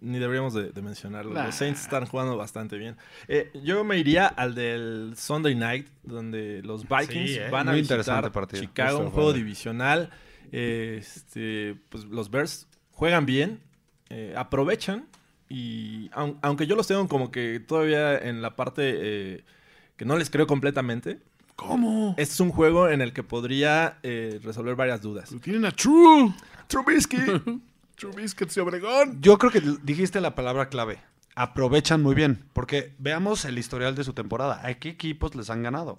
[0.00, 1.32] ni deberíamos de, de mencionarlo.
[1.34, 1.46] Nah.
[1.46, 2.96] Los Saints están jugando bastante bien.
[3.26, 7.72] Eh, yo me iría al del Sunday Night, donde los Vikings Sí, eh, van a
[7.72, 8.62] muy visitar partido.
[8.62, 9.38] Chicago, Esto un juego vale.
[9.38, 10.10] divisional.
[10.52, 13.60] Eh, este, pues los Bears juegan bien,
[14.08, 15.06] eh, aprovechan
[15.48, 19.44] y aun- aunque yo los tengo como que todavía en la parte eh,
[19.96, 21.18] que no les creo completamente,
[21.56, 22.14] ¿Cómo?
[22.18, 25.32] este es un juego en el que podría eh, resolver varias dudas.
[25.32, 26.32] Lo tienen a True.
[26.68, 27.16] Trubisky.
[27.96, 29.20] Trubisky de Obregón.
[29.20, 31.00] Yo creo que dijiste la palabra clave.
[31.34, 32.44] Aprovechan muy bien.
[32.52, 34.60] Porque veamos el historial de su temporada.
[34.64, 35.98] ¿A qué equipos les han ganado?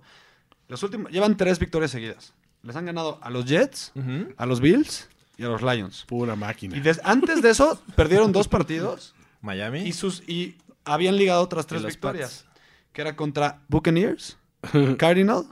[0.70, 2.34] Los últimos, llevan tres victorias seguidas.
[2.64, 3.92] Les han ganado a los Jets,
[4.38, 6.06] a los Bills y a los Lions.
[6.08, 6.78] Pura máquina.
[6.78, 9.82] Y des- antes de eso, perdieron dos partidos Miami.
[9.82, 12.46] y, sus, y habían ligado otras tres victorias.
[12.94, 14.38] Que era contra Buccaneers,
[14.98, 15.48] Cardinals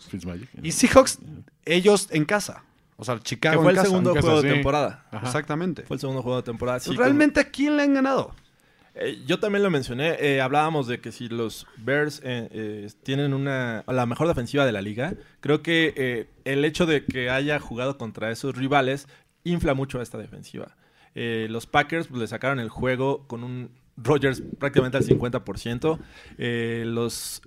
[0.63, 1.19] y Seahawks,
[1.65, 2.63] ellos en casa.
[2.97, 3.87] O sea, que Chicago fue en el casa.
[3.89, 4.53] segundo En casa, juego de sí.
[4.55, 5.05] temporada.
[5.11, 5.27] Ajá.
[5.27, 5.83] Exactamente.
[5.83, 6.79] Fue el segundo juego de temporada.
[6.79, 8.33] sí, ¿Realmente a quién le han ganado?
[8.95, 10.17] eh, yo también lo mencioné.
[10.19, 14.71] eh, hablábamos de que si los Bears eh, eh, tienen una la mejor defensiva de
[14.71, 19.07] la liga, creo que eh, el hecho de que haya jugado contra esos rivales
[19.43, 20.75] infla mucho a esta defensiva.
[21.19, 25.97] Eh, los Packers pues, le sacaron el juego con un Rodgers prácticamente al 50%.
[26.37, 27.41] Eh, los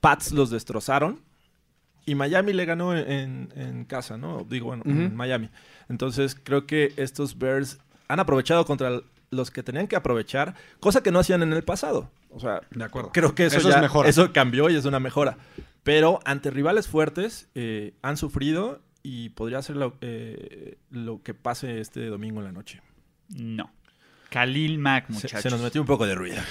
[0.00, 1.20] Pats los destrozaron.
[2.04, 4.44] Y Miami le ganó en, casa, ¿no?
[4.48, 5.14] Digo, bueno, en.
[5.14, 5.50] Miami.
[5.88, 11.10] Entonces, creo que estos Bears han aprovechado contra los que tenían que aprovechar, cosa que
[11.12, 12.10] no hacían en el pasado.
[12.30, 13.10] O sea, De acuerdo.
[13.12, 14.08] creo que eso, Eso es ya- mejora.
[14.08, 15.38] Eso cambió y es una mejora.
[15.84, 21.80] Pero ante rivales fuertes eh, han sufrido y podría ser lo, eh, lo que pase
[21.80, 22.82] este domingo en la noche.
[23.30, 23.70] No.
[24.28, 25.42] Khalil Mack, Se, muchachos.
[25.42, 26.42] se nos metió un poco de ruido.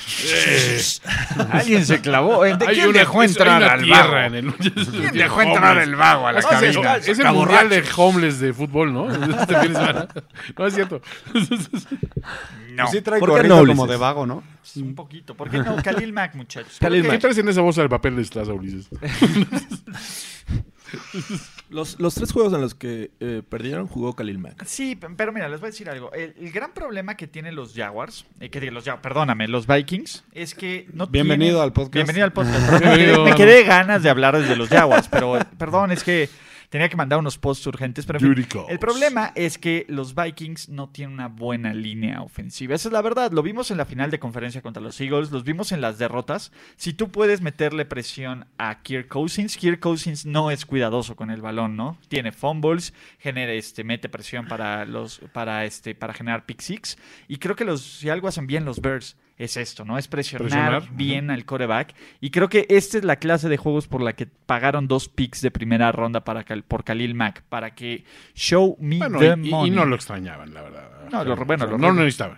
[1.52, 2.44] Alguien se clavó.
[2.44, 4.18] ¿De quién una- dejó entrar al vago?
[4.18, 4.54] en el.
[4.56, 6.96] ¿Quién dejó entrar el vago a la que es- cabina?
[6.98, 9.12] es el mundial de homeless de fútbol, ¿no?
[9.42, 10.08] Este fin de semana.
[10.58, 11.02] No es cierto.
[12.72, 12.88] No.
[12.88, 14.42] Sí trae ¿Por qué no, como de vago, ¿no?
[14.78, 15.36] Un poquito.
[15.36, 15.76] ¿Por qué no?
[15.84, 16.78] Khalil Mack, muchachos.
[16.80, 18.90] Khalil ¿Por ¿Qué traes en esa bolsa de papel de Estraza, Ulises?
[21.76, 24.64] Los, los tres juegos en los que eh, perdieron jugó Khalil Mack.
[24.66, 26.10] Sí, pero mira, les voy a decir algo.
[26.14, 29.68] El, el gran problema que tienen los Jaguars, eh, que digo, los Jaguars, perdóname, los
[29.68, 31.94] Vikings, es que no Bienvenido tienen- al podcast.
[31.96, 32.72] Bienvenido al podcast.
[32.72, 36.30] Me quedé, me quedé ganas de hablar desde los Jaguars, pero perdón, es que
[36.76, 38.06] tenía que mandar unos posts urgentes.
[38.06, 42.76] Pero en fin, el problema es que los Vikings no tienen una buena línea ofensiva.
[42.76, 43.32] Esa es la verdad.
[43.32, 46.52] Lo vimos en la final de conferencia contra los Eagles, los vimos en las derrotas.
[46.76, 51.42] Si tú puedes meterle presión a Kirk Cousins, Kirk Cousins no es cuidadoso con el
[51.42, 51.98] balón, ¿no?
[52.10, 56.98] Tiene fumbles, genera este, mete presión para los, para este, para generar pick six.
[57.30, 59.98] Y creo que los, si algo hacen bien los Bears es esto, ¿no?
[59.98, 61.94] Es presionar, Presionar, bien al coreback.
[62.22, 65.42] Y creo que esta es la clase de juegos por la que pagaron dos picks
[65.42, 69.48] de primera ronda para Cal- por Khalil Mack, para que show me Bueno, the y,
[69.48, 69.72] y money.
[69.72, 70.90] no lo extrañaban, la verdad.
[71.12, 72.38] No, lo- bueno, lo- no lo necesitaban.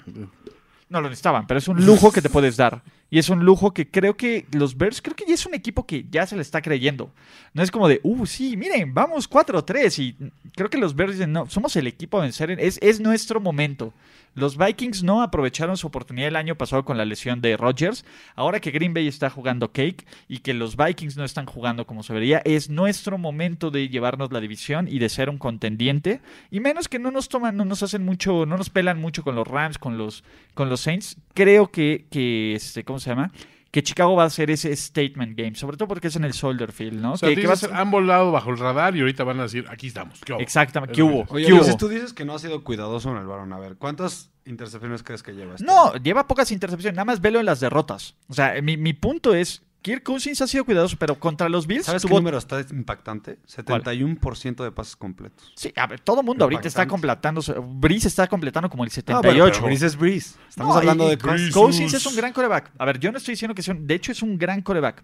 [0.90, 2.82] No lo necesitaban, pero es un lujo que te puedes dar.
[3.10, 5.86] Y es un lujo que creo que los Bears, creo que ya es un equipo
[5.86, 7.12] que ya se le está creyendo.
[7.54, 10.00] No es como de, uh, sí, miren, vamos 4-3.
[10.00, 10.16] Y
[10.56, 12.52] creo que los Bears dicen, no, somos el equipo a vencer.
[12.52, 13.94] Es, es nuestro momento.
[14.34, 18.06] Los Vikings no aprovecharon su oportunidad el año pasado con la lesión de Rodgers.
[18.36, 22.04] Ahora que Green Bay está jugando cake y que los Vikings no están jugando como
[22.04, 26.22] se vería, es nuestro momento de llevarnos la división y de ser un contendiente.
[26.52, 29.36] Y menos que no nos toman, no nos hacen mucho, no nos pelan mucho con
[29.36, 31.18] los Rams, con los, con los Saints.
[31.34, 33.32] Creo que, que este, ¿cómo se llama?
[33.71, 36.71] Que Chicago va a hacer ese statement game, sobre todo porque es en el Soldier
[36.71, 37.13] Field, ¿no?
[37.13, 39.23] O sea, que, que va a dices, ser- han volado bajo el radar y ahorita
[39.23, 40.19] van a decir, aquí estamos.
[40.25, 40.39] ¿qué hubo?
[40.41, 41.25] Exactamente, ¿qué hubo?
[41.25, 41.77] que- Oye, ¿Qué Ulises, hubo?
[41.77, 43.51] tú dices que no ha sido cuidadoso en el balón.
[43.53, 45.56] A ver, ¿cuántas intercepciones crees que lleva?
[45.56, 45.65] este?
[45.65, 48.15] No, lleva pocas intercepciones, nada más velo en las derrotas.
[48.30, 51.86] O sea, mi, mi punto es, Kirk Cousins ha sido cuidadoso, pero contra los Bills
[51.86, 52.17] ¿Sabes qué tuvo...
[52.19, 53.38] número está impactante?
[53.47, 55.54] 71% de pases completos.
[55.56, 57.41] Sí, a ver, todo el mundo ahorita está completando,
[57.80, 59.21] Breeze está completando como el Ah, 78.
[59.39, 60.36] bueno, pero Breeze es Breeze.
[60.50, 61.54] Estamos No, hablando y- de Cousins.
[61.54, 62.71] Cousins es un gran coreback.
[62.78, 63.88] A ver, yo no estoy diciendo que sea un...
[63.88, 65.04] De hecho, es un gran coreback,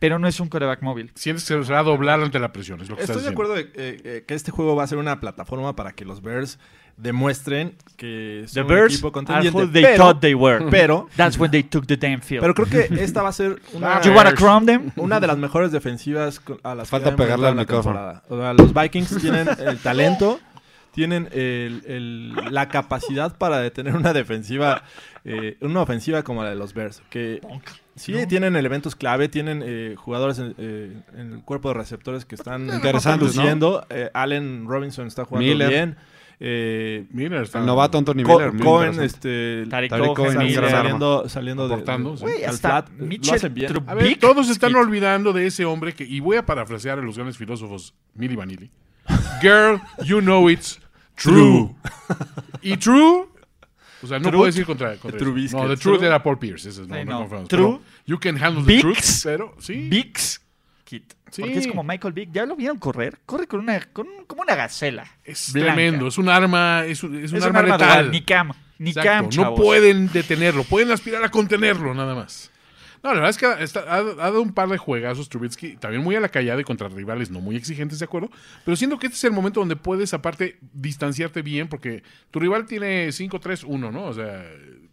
[0.00, 1.12] pero no es un coreback móvil.
[1.14, 3.30] Sientes que se va a doblar ante la presión, es lo que Estoy estás de
[3.30, 6.20] acuerdo de, eh, eh, que este juego va a ser una plataforma para que los
[6.20, 6.58] Bears
[6.96, 9.58] demuestren que The son un equipo are contendiente.
[9.58, 10.66] who they pero, thought they were.
[10.70, 12.40] pero, That's when they took the damn field.
[12.42, 14.90] pero creo que esta va a ser una, you wanna crom them?
[14.96, 18.22] una de las mejores defensivas a las Falta que han pegarle al en la micrófono.
[18.28, 20.40] O sea, los Vikings tienen el talento,
[20.92, 24.82] tienen el- el- la capacidad para detener una defensiva,
[25.24, 27.02] eh, una ofensiva como la de los Bears.
[27.10, 27.40] Que
[27.94, 32.34] sí tienen elementos clave, tienen eh, jugadores en, eh, en el cuerpo de receptores que
[32.34, 33.82] están Interesantes, ¿no?
[33.90, 35.68] Eh, Allen Robinson está jugando Miller.
[35.68, 35.96] bien.
[36.38, 38.62] Eh, Mira, está El novato Anthony Co- Miller.
[38.62, 40.60] Cohen, este, Tariq Tariq Cohen, Cohen, sal- Miller.
[40.60, 40.70] Miller.
[40.70, 41.74] saliendo, saliendo de,
[42.46, 42.90] al flat.
[42.90, 43.72] Mitchell bien.
[43.86, 47.14] A ver, todos están olvidando de ese hombre que, y voy a parafrasear a los
[47.16, 48.70] grandes filósofos Milli Vanilli.
[49.40, 50.78] Girl, you know it's
[51.14, 51.74] true.
[52.60, 53.26] y true,
[54.02, 54.38] o sea, no Truth.
[54.40, 55.48] puedes ir contra, contra True.
[55.52, 56.06] No, the truth True.
[56.06, 56.68] era Paul Pierce.
[56.68, 57.18] Ese es, no, Sí, no no.
[57.20, 57.48] confundamos.
[57.48, 57.78] True.
[57.78, 58.82] Pero You can handle the Bix.
[58.82, 59.88] truth, pero sí.
[59.88, 60.40] Vix
[60.86, 61.12] Kit.
[61.30, 61.42] Sí.
[61.42, 62.30] Porque es como Michael Vick.
[62.32, 63.18] ¿Ya lo vieron correr?
[63.26, 65.04] Corre con una, con como una gacela.
[65.24, 65.74] Es blanca.
[65.74, 66.06] tremendo.
[66.06, 68.10] Es un arma, es un, es un Es arma, un arma letal.
[68.12, 68.52] Ni cam.
[68.78, 72.50] Ni cam, No pueden detenerlo, pueden aspirar a contenerlo nada más.
[73.02, 76.02] No, la verdad es que está- ha, ha dado un par de juegazos Trubisky, también
[76.02, 78.30] muy a la callada y contra rivales no muy exigentes, de acuerdo.
[78.64, 82.66] Pero siento que este es el momento donde puedes, aparte, distanciarte bien, porque tu rival
[82.66, 84.04] tiene 5-3-1, ¿no?
[84.06, 84.44] O sea,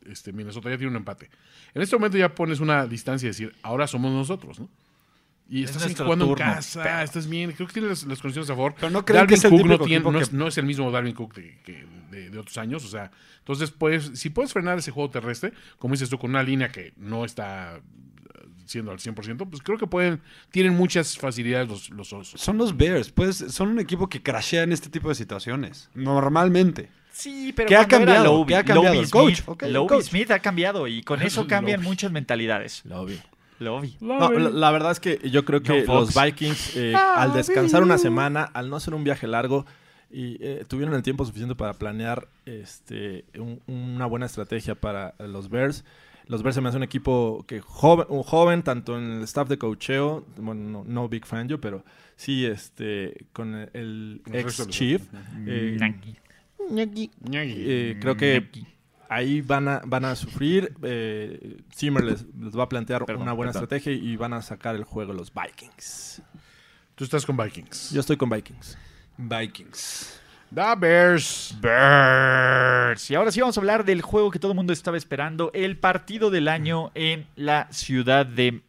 [0.05, 1.29] este, Minnesota ya tiene un empate.
[1.73, 4.69] En este momento ya pones una distancia y decir, ahora somos nosotros, ¿no?
[5.49, 8.49] Y Es estás jugando turno, en casa, estás bien, creo que tienes las, las condiciones
[8.49, 8.73] a favor.
[8.75, 10.65] Pero no Dalvin que es el Cook no, tiene- no que- es, no es el
[10.65, 14.53] mismo Darwin Cook de, que- de- de otros años, o sea, entonces puedes, si puedes
[14.53, 17.81] frenar ese juego terrestre, como dices tú, con una línea que no está
[18.65, 22.39] siendo al 100%, pues creo que pueden, tienen muchas facilidades los, los osos.
[22.39, 25.89] Son los Bears, pues son un equipo que crashea en este tipo de situaciones.
[25.93, 26.89] Normalmente.
[27.11, 28.25] Sí, pero ¿Qué ha cambiado?
[28.43, 29.01] Lovie- ¿Qué ha cambiado?
[29.11, 29.41] Coach.
[29.43, 30.03] Smith, coach.
[30.05, 32.81] Smith ha cambiado y con eso cambian muchas mentalidades.
[32.85, 33.05] Lo
[34.01, 36.15] No, la, la verdad es que yo creo que John Fox.
[36.15, 39.65] los Vikings, eh, al descansar una semana, al no hacer un viaje largo,
[40.11, 45.49] y eh, tuvieron el tiempo suficiente para planear este, un- una buena estrategia para los
[45.49, 45.83] Bears.
[46.27, 49.49] Los Bears se me hace un equipo que joven, un joven tanto en el staff
[49.49, 51.83] de coacheo, bueno, no, no big fan yo, pero
[52.15, 55.01] sí este, con el, ex chief.
[55.47, 55.75] eh,
[57.67, 58.41] eh, creo que
[59.09, 60.73] ahí van a, van a sufrir.
[60.83, 63.63] Eh, Zimmer les, les va a plantear Perdón, una buena perdón.
[63.63, 66.21] estrategia y van a sacar el juego los Vikings.
[66.95, 67.91] Tú estás con Vikings.
[67.91, 68.77] Yo estoy con Vikings.
[69.17, 70.19] Vikings.
[70.53, 71.55] The Bears.
[71.59, 73.09] Bears.
[73.09, 75.77] Y ahora sí vamos a hablar del juego que todo el mundo estaba esperando, el
[75.77, 78.61] partido del año en la ciudad de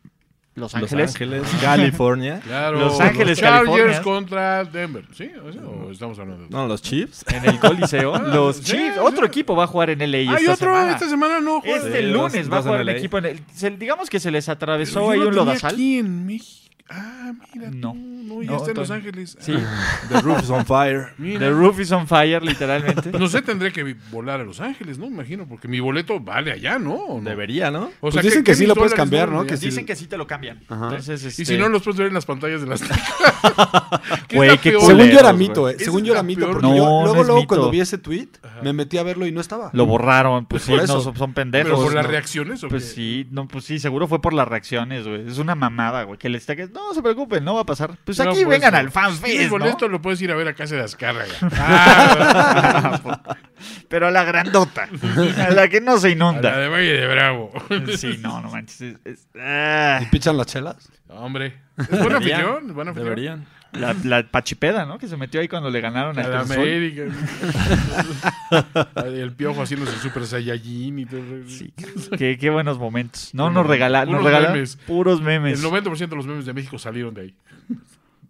[0.56, 0.92] Los Ángeles.
[0.92, 2.40] Los Ángeles, California.
[2.44, 2.78] Claro.
[2.78, 4.02] Los Ángeles, Chargers California.
[4.02, 5.04] contra Denver.
[5.12, 5.30] ¿Sí?
[5.44, 7.24] ¿O estamos hablando de No, los Chiefs.
[7.32, 8.16] En el Coliseo.
[8.18, 8.94] Los sí, Chiefs.
[8.94, 9.00] sí.
[9.02, 10.92] Otro equipo va a jugar en LA Hay esta otro semana.
[10.92, 11.76] esta semana no juega.
[11.78, 13.18] Este Sí, lunes dos- va a jugar el equipo.
[13.18, 15.72] En el- se- digamos que se les atravesó ahí yo un lodazal.
[15.74, 16.63] Aquí en México.
[16.90, 17.70] Ah, mira.
[17.70, 17.92] No.
[17.92, 19.36] tú, No, ya No, está en Los Ángeles.
[19.40, 19.54] Sí.
[19.56, 21.08] Ah, The roof is on fire.
[21.18, 21.38] mira.
[21.40, 23.10] The roof is on fire, literalmente.
[23.18, 25.06] No sé, tendré que volar a Los Ángeles, ¿no?
[25.06, 26.94] Imagino, porque mi boleto vale allá, ¿no?
[26.94, 27.28] ¿O no?
[27.30, 27.84] Debería, ¿no?
[28.00, 29.46] O Pues dicen ¿qué- que sí lo puedes cambiar, ¿no?
[29.46, 29.66] Que sí.
[29.66, 30.60] Dicen que sí te lo cambian.
[30.68, 30.84] Ajá.
[30.86, 32.82] Entonces, Y este, si no, los puedes ver en las pantallas de las
[34.28, 34.82] ¿Qué Güey, qué peor?
[34.82, 34.98] culero.
[34.98, 35.76] Según yo era mito, eh.
[35.78, 36.46] Según yo la era mito.
[36.46, 37.48] Porque No, yo, no luego, es luego, mito.
[37.48, 38.28] cuando vi ese tweet,
[38.62, 39.70] me metí a verlo y no estaba.
[39.72, 40.46] lo borraron.
[40.46, 41.82] Pues sí, no, son, son ¿Pero pendejos.
[41.84, 42.10] por las ¿no?
[42.10, 42.90] reacciones o Pues qué?
[42.94, 45.26] sí, no, pues sí, seguro fue por las reacciones, güey.
[45.28, 46.18] Es una mamada, güey.
[46.18, 47.96] Que les que no se preocupen, no va a pasar.
[48.04, 48.78] Pues No, aquí pues, vengan no.
[48.78, 49.88] al Fan Si Fest, ¿no?
[49.88, 51.32] lo puedes ir a ver a casa de Azcárraga.
[51.56, 53.00] Ah,
[53.88, 54.88] Pero a la grandota.
[55.38, 56.58] a la que no se a la inunda.
[56.58, 57.52] de Valle de Bravo.
[57.96, 58.80] Sí, no, no manches.
[58.80, 60.76] es- es- ah, ¿Y pichan las chelas?
[61.08, 61.60] Hombre.
[61.78, 62.66] ¿Es buena afición?
[62.68, 63.04] ¿Es buena afición?
[63.08, 63.46] Deberían.
[63.74, 64.98] La, la pachipeda, ¿no?
[64.98, 66.34] Que se metió ahí cuando le ganaron A al.
[66.34, 67.04] América.
[69.04, 71.22] el piojo haciéndose Super Saiyajin y todo.
[71.46, 71.72] Sí,
[72.18, 73.30] qué, qué buenos momentos.
[73.34, 74.76] No nos regalaron, nos puros regalaron memes.
[74.76, 75.62] puros memes.
[75.62, 77.34] El 90% de los memes de México salieron de ahí.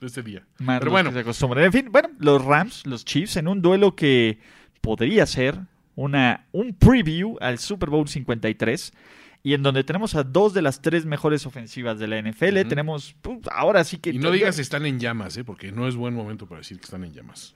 [0.01, 0.43] De este día.
[0.59, 1.11] Más Pero bueno.
[1.11, 4.39] En fin, bueno, los Rams, los Chiefs, en un duelo que
[4.81, 5.59] podría ser
[5.97, 8.93] una, un preview al Super Bowl 53
[9.47, 12.67] y en donde tenemos a dos de las tres mejores ofensivas de la NFL.
[12.67, 14.09] Tenemos, pues, ahora sí que...
[14.09, 15.45] y no digas están en llamas, ¿eh?
[15.45, 17.55] porque no es buen momento para decir que están en llamas.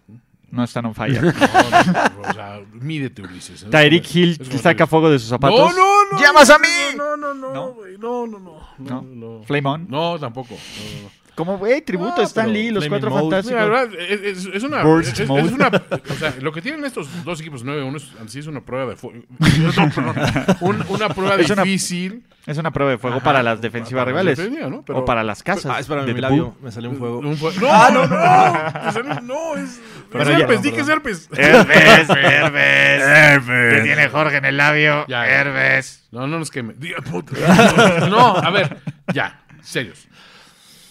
[0.51, 1.23] No están on fire.
[1.23, 3.63] No, no, o sea, mídete, Ulises.
[3.65, 3.67] ¿eh?
[3.71, 5.59] Tyreek Es Hill saca fuego de sus zapatos.
[5.59, 6.19] No, no, no.
[6.21, 6.67] ¡Llamas no, a mí!
[6.97, 7.73] No, no, no, ¿No?
[7.75, 8.59] güey, no, no, no.
[8.79, 9.03] ¿No?
[9.03, 9.43] No, no.
[9.45, 9.87] Flame on.
[9.89, 10.55] No, tampoco.
[10.55, 11.19] No, no, no.
[11.39, 13.21] Como, güey, tributo Ah, a Stan Lee, los cuatro Mode.
[13.23, 13.63] fantásticos.
[13.63, 15.69] Mira, la verdad, es, es- una, Burst es, es una.
[16.11, 18.97] O sea, lo que tienen estos dos equipos 9-1 es, así es una prueba de
[18.97, 19.21] fuego.
[19.39, 20.15] No.
[20.63, 22.25] Un- una prueba Es una- difícil.
[22.45, 24.51] Es una prueba de fuego Ajá, para las defensivas para rivales.
[24.69, 24.83] ¿no?
[24.83, 25.67] Pero- o para las casas.
[25.77, 26.57] Ah, espérame, mi labio.
[26.61, 27.19] Me salió un fuego.
[27.19, 28.17] Un fue- no, no, no.
[28.17, 29.81] Te salió- no, es.
[30.13, 30.39] Ya.
[30.39, 31.29] herpes, di que es herpes.
[31.37, 33.75] Herbes, Herbes.
[33.77, 35.07] Que tiene Jorge en el labio.
[35.09, 35.41] Ya, ya.
[35.41, 36.07] Herbes.
[36.13, 36.75] No, no nos queme.
[38.09, 38.79] No, a ver,
[39.13, 40.07] ya, serios.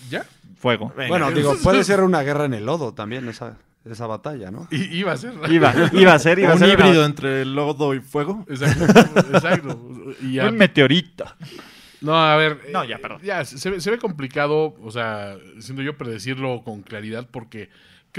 [0.10, 0.25] ¿Ya?
[0.60, 0.93] Fuego.
[1.08, 4.67] Bueno, digo, puede ser una guerra en el lodo también esa, esa batalla, ¿no?
[4.71, 5.34] I- iba a ser.
[5.49, 8.45] Iba, iba a ser, iba a Un ser una- híbrido entre lodo y fuego.
[8.49, 8.86] Exacto,
[9.34, 9.80] exacto.
[10.21, 11.25] Y un meteorito.
[12.01, 12.60] No, a ver.
[12.71, 13.19] No, eh, ya, perdón.
[13.23, 17.69] Ya, se, ve- se ve complicado, o sea, siendo yo predecirlo con claridad porque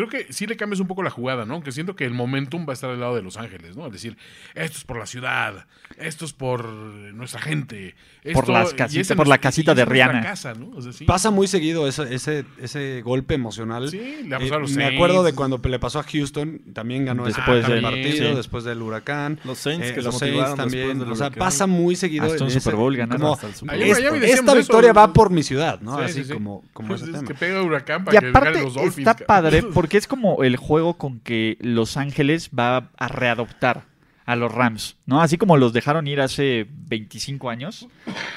[0.06, 1.60] creo que sí le cambias un poco la jugada, ¿no?
[1.60, 3.86] Que siento que el momentum va a estar del lado de Los Ángeles, ¿no?
[3.86, 4.16] Es decir,
[4.54, 7.96] esto es por la ciudad, esto es por nuestra gente.
[8.22, 10.20] Por esto- las y casitas, esa por la casita de Rihanna.
[10.22, 10.70] casa, ¿no?
[10.76, 11.04] O sea, sí.
[11.04, 13.88] Pasa muy seguido ese, ese, ese golpe emocional.
[13.90, 14.94] Sí, le ha Eh, pasado a los me Saints.
[14.96, 18.36] acuerdo de cuando le pasó a Houston, también ganó ese Después ese del- partido, sí.
[18.36, 19.40] después del huracán.
[19.44, 20.98] Los Saints Eh, que se los motivaron Saints también.
[20.98, 21.38] del O sea, huracán.
[21.40, 22.24] pasa muy seguido.
[22.26, 23.20] Hasta un ese- Super Bowl ganaron.
[23.20, 23.92] como, Hasta el Super Ayer- Bowl.
[23.92, 25.96] es- ayer decíamos esta victoria va por mi ciudad, ¿no?
[25.98, 26.32] Sí, Así sí, sí.
[26.34, 27.24] como, como ese Es tema.
[27.26, 28.98] que pega huracán Y para aparte ganen los Dolphins.
[29.08, 33.84] está padre porque es como el juego con que Los Ángeles va a readoptar
[34.26, 35.22] a los Rams, ¿no?
[35.22, 37.88] Así como los dejaron ir hace 25 años,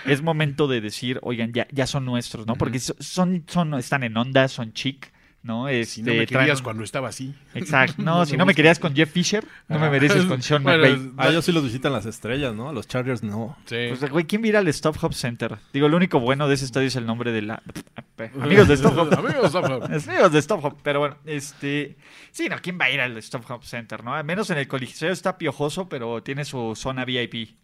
[0.06, 2.56] es momento de decir, oigan, ya, ya son nuestros, ¿no?
[2.56, 5.12] Porque so- son, son, están en onda, son chic,
[5.44, 5.68] ¿no?
[5.68, 7.34] Este, Si no me traen querías cuando estaba así.
[7.54, 7.96] Exacto.
[8.02, 9.90] No, No si me no me querías con Jeff Fisher, no me Ah.
[9.90, 11.12] mereces con Sean Bueno, McVay.
[11.18, 12.70] A ellos sí los visitan las estrellas, ¿no?
[12.70, 13.58] A los Chargers no.
[13.66, 13.76] Sí.
[13.90, 15.58] Pues, güey, ¿quién mira al Stop Hop Center?
[15.74, 17.62] Digo, lo único bueno de ese estadio es el nombre de la...
[18.42, 19.14] Amigos de Stop Hop.
[19.14, 19.92] Amigos de Stop Hop.
[19.92, 21.98] Es amigos de Stop Hop, pero bueno, este...
[22.32, 24.14] Sí, no, ¿quién va a ir al Stop Hop Center, no?
[24.14, 27.56] Al menos en el Coliseo está piojoso, pero tiene su zona VIP.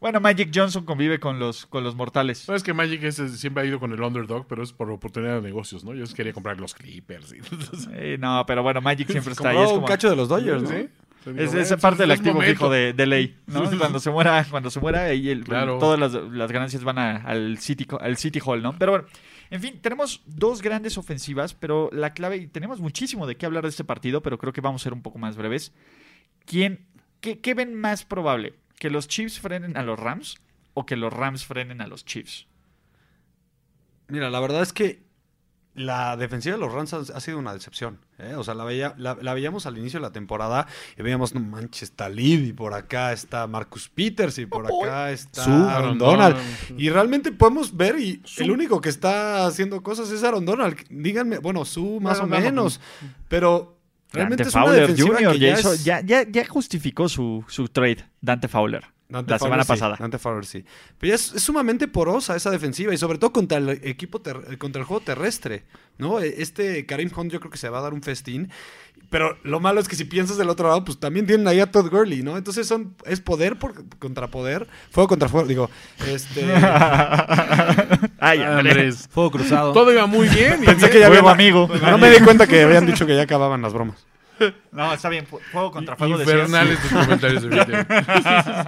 [0.00, 2.38] Bueno, Magic Johnson convive con los, con los mortales.
[2.38, 5.42] Sabes que Magic es- siempre ha ido con el underdog, pero es por oportunidad de
[5.42, 5.94] negocios, ¿no?
[5.94, 7.32] Yo quería comprar los Clippers.
[7.34, 9.56] y- no, pero bueno, Magic siempre está ahí.
[9.58, 10.68] Es, un como- cacho de los Dodgers, ¿no?
[10.68, 10.74] ¿Sí?
[10.74, 12.52] es, Digo, es bueno, parte del activo momento.
[12.54, 13.68] fijo de, de ley, ¿no?
[13.78, 15.78] Cuando se muera, cuando se muera, ahí el- Claro.
[15.78, 18.78] todas las, las ganancias van a- al, City, al City Hall, ¿no?
[18.78, 19.06] Pero bueno,
[19.50, 23.62] en fin, tenemos dos grandes ofensivas, pero la clave, y tenemos muchísimo de qué hablar
[23.64, 25.72] de este partido, pero creo que vamos a ser un poco más breves.
[26.44, 26.86] ¿Quién,
[27.20, 28.54] qué, qué ven más probable?
[28.78, 30.36] ¿Que los Chiefs frenen a los Rams
[30.74, 32.46] o que los Rams frenen a los Chiefs?
[34.08, 35.04] Mira, la verdad es que
[35.74, 37.98] la defensiva de los Rams ha, ha sido una decepción.
[38.18, 38.34] ¿eh?
[38.36, 41.40] O sea, la, veía- la, la veíamos al inicio de la temporada y veíamos, no
[41.40, 45.68] manches, está Lid y por acá está Marcus Peters y por acá está Su Aaron
[45.68, 46.36] Aaron Donald.
[46.36, 46.80] Donald.
[46.80, 48.42] Y realmente podemos ver y Su.
[48.44, 50.78] el único que está haciendo cosas es Aaron Donald.
[50.88, 52.80] Díganme, bueno, su más Bueno, o no, menos,
[53.28, 53.75] pero
[54.12, 55.20] realmente Dante Fowler Jr.
[55.20, 58.84] ya, ya hizo- es- ya, ya, ya justificó su, su trade, Dante Fowler.
[59.08, 59.96] Dante la Fowler semana sí, pasada.
[60.00, 60.64] Dante Fowler sí.
[60.98, 64.20] Pero ya es, es sumamente porosa esa defensiva y sobre todo contra el equipo
[64.58, 65.64] contra el juego terrestre,
[65.98, 66.18] ¿no?
[66.20, 68.50] E- Este Karim Hunt yo creo que se va a dar un festín.
[69.08, 71.70] Pero lo malo es que si piensas del otro lado, pues también tienen ahí a
[71.70, 72.36] Todd Gurley, ¿no?
[72.36, 75.70] Entonces son, es poder por, contra poder, fuego contra fuego, digo,
[76.08, 76.44] este...
[78.18, 78.72] Ay, Andrés.
[78.76, 79.08] Andrés.
[79.10, 79.72] Fuego cruzado.
[79.72, 80.62] Todo iba muy bien.
[80.62, 80.92] y Pensé bien.
[80.92, 81.68] que ya Fuego, habían, amigo.
[81.82, 84.06] No me di cuenta que habían dicho que ya acababan las bromas.
[84.70, 85.26] No, está bien.
[85.26, 86.18] fu- Fuego contra fuego.
[86.20, 87.94] Infernales tus comentarios, definitivamente.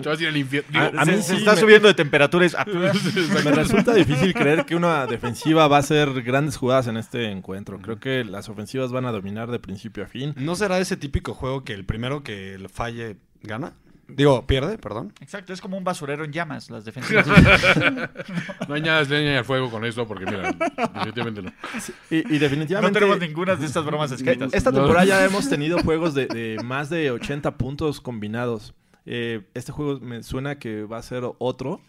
[0.03, 0.69] Te vas a ir al infierno.
[0.73, 2.55] Digo, A- a mí se, sí se está me- subiendo de temperaturas.
[2.59, 2.65] Ah,
[3.45, 7.79] Me resulta difícil creer que una defensiva va a hacer grandes jugadas en este encuentro.
[7.81, 10.33] Creo que las ofensivas van a dominar de principio a fin.
[10.39, 13.75] ¿No será ese típico juego que el primero que le falle gana?
[14.09, 15.13] Digo, pierde, perdón.
[15.21, 17.27] Exacto, es como un basurero en llamas, las defensivas.
[18.69, 20.51] No hay nada de leña al fuego con esto, porque mira,
[20.95, 21.53] definitivamente no.
[22.11, 24.53] Y, y no definitivamente tenemos ninguna de estas bromas escritas.
[24.55, 24.79] esta No.
[24.79, 28.75] temporada ya hemos tenido juegos de, de más de 80 puntos combinados.
[29.07, 31.81] Eh, este juego me suena que va a ser otro.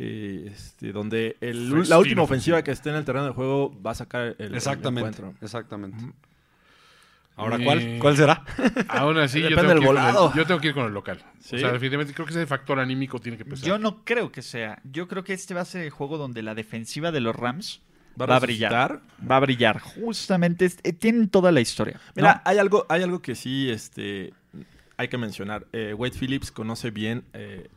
[0.00, 3.90] eh, este, donde el- la última ofensiva que esté en el terreno de juego va
[3.90, 5.00] a sacar el, el Exactamente.
[5.00, 5.34] encuentro.
[5.42, 5.98] Exactamente.
[7.38, 7.96] Ahora, Eh, ¿cuál?
[8.00, 8.44] ¿Cuál será?
[8.88, 10.34] Aún así, yo Depende tengo, del que ir con el, volado.
[10.34, 11.24] yo tengo que ir con el local.
[11.40, 11.56] Sí.
[11.56, 13.66] O sea, definitivamente creo que ese factor anímico tiene que pesar.
[13.66, 14.80] Yo no creo que sea.
[14.84, 17.80] Yo creo que este va a ser el juego donde la defensiva de los Rams
[18.20, 19.00] Va va, a brillar.
[19.30, 19.78] Va a brillar.
[19.80, 22.00] Justamente eh, tienen toda la historia.
[22.16, 22.40] Mira, ¿no?
[22.44, 24.32] hay algo, hay algo que sí este,
[24.96, 25.66] hay que mencionar.
[25.72, 27.68] Eh, Wade Phillips conoce bien eh,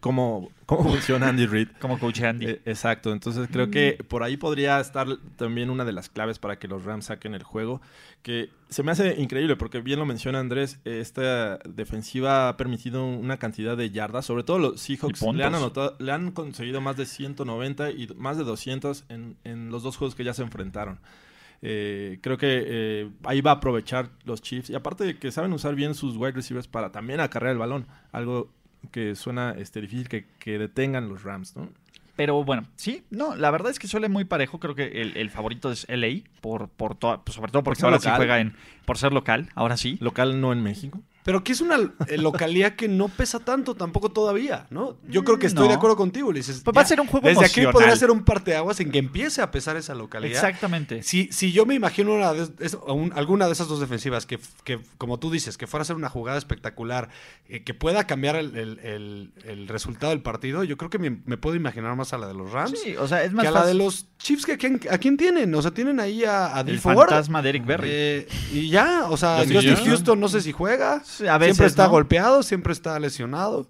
[0.00, 1.68] cómo, cómo funciona Andy Reid.
[1.80, 2.46] como coach Andy.
[2.46, 6.58] Eh, exacto, entonces creo que por ahí podría estar también una de las claves para
[6.58, 7.80] que los Rams saquen el juego,
[8.22, 13.04] que se me hace increíble porque bien lo menciona Andrés, eh, esta defensiva ha permitido
[13.06, 16.96] una cantidad de yardas, sobre todo los Seahawks le han, anotado, le han conseguido más
[16.96, 20.98] de 190 y más de 200 en, en los dos juegos que ya se enfrentaron.
[21.66, 24.68] Eh, creo que eh, ahí va a aprovechar los Chiefs.
[24.68, 27.86] Y aparte de que saben usar bien sus wide receivers para también acarrear el balón.
[28.12, 28.50] Algo
[28.88, 31.68] que suena este, difícil que, que detengan los Rams, ¿no?
[32.16, 34.60] Pero bueno, sí, no, la verdad es que suele muy parejo.
[34.60, 37.98] Creo que el, el favorito es LA, por, por toda- pues, sobre todo porque ahora
[37.98, 38.54] sí juega en.
[38.84, 39.98] Por ser local, ahora sí.
[40.00, 41.02] Local no en México.
[41.24, 44.96] Pero que es una eh, localidad que no pesa tanto tampoco todavía, ¿no?
[45.08, 45.68] Yo creo que estoy no.
[45.70, 46.60] de acuerdo contigo, Ulises.
[46.62, 49.40] Pues va a ser un juego Desde aquí podría ser un parteaguas en que empiece
[49.40, 50.34] a pesar esa localidad.
[50.36, 51.02] Exactamente.
[51.02, 54.38] Si, si yo me imagino una de- es- un- alguna de esas dos defensivas que,
[54.64, 57.08] que, como tú dices, que fuera a ser una jugada espectacular,
[57.48, 61.22] eh, que pueda cambiar el, el- el- el resultado del partido, yo creo que me,
[61.24, 63.48] me puedo imaginar más a la de los Rams Sí, o sea, es más que
[63.48, 64.44] a la de los Chiefs.
[64.44, 65.54] Que, a, quién, ¿A quién tienen?
[65.54, 67.88] O sea, tienen ahí a, a El Ford, fantasma de Eric Berry.
[67.90, 69.76] eh, y ya, o sea, Justin.
[69.76, 71.02] Houston no sé si juega.
[71.04, 71.90] Sí, a veces, siempre está ¿no?
[71.90, 73.66] golpeado, siempre está lesionado.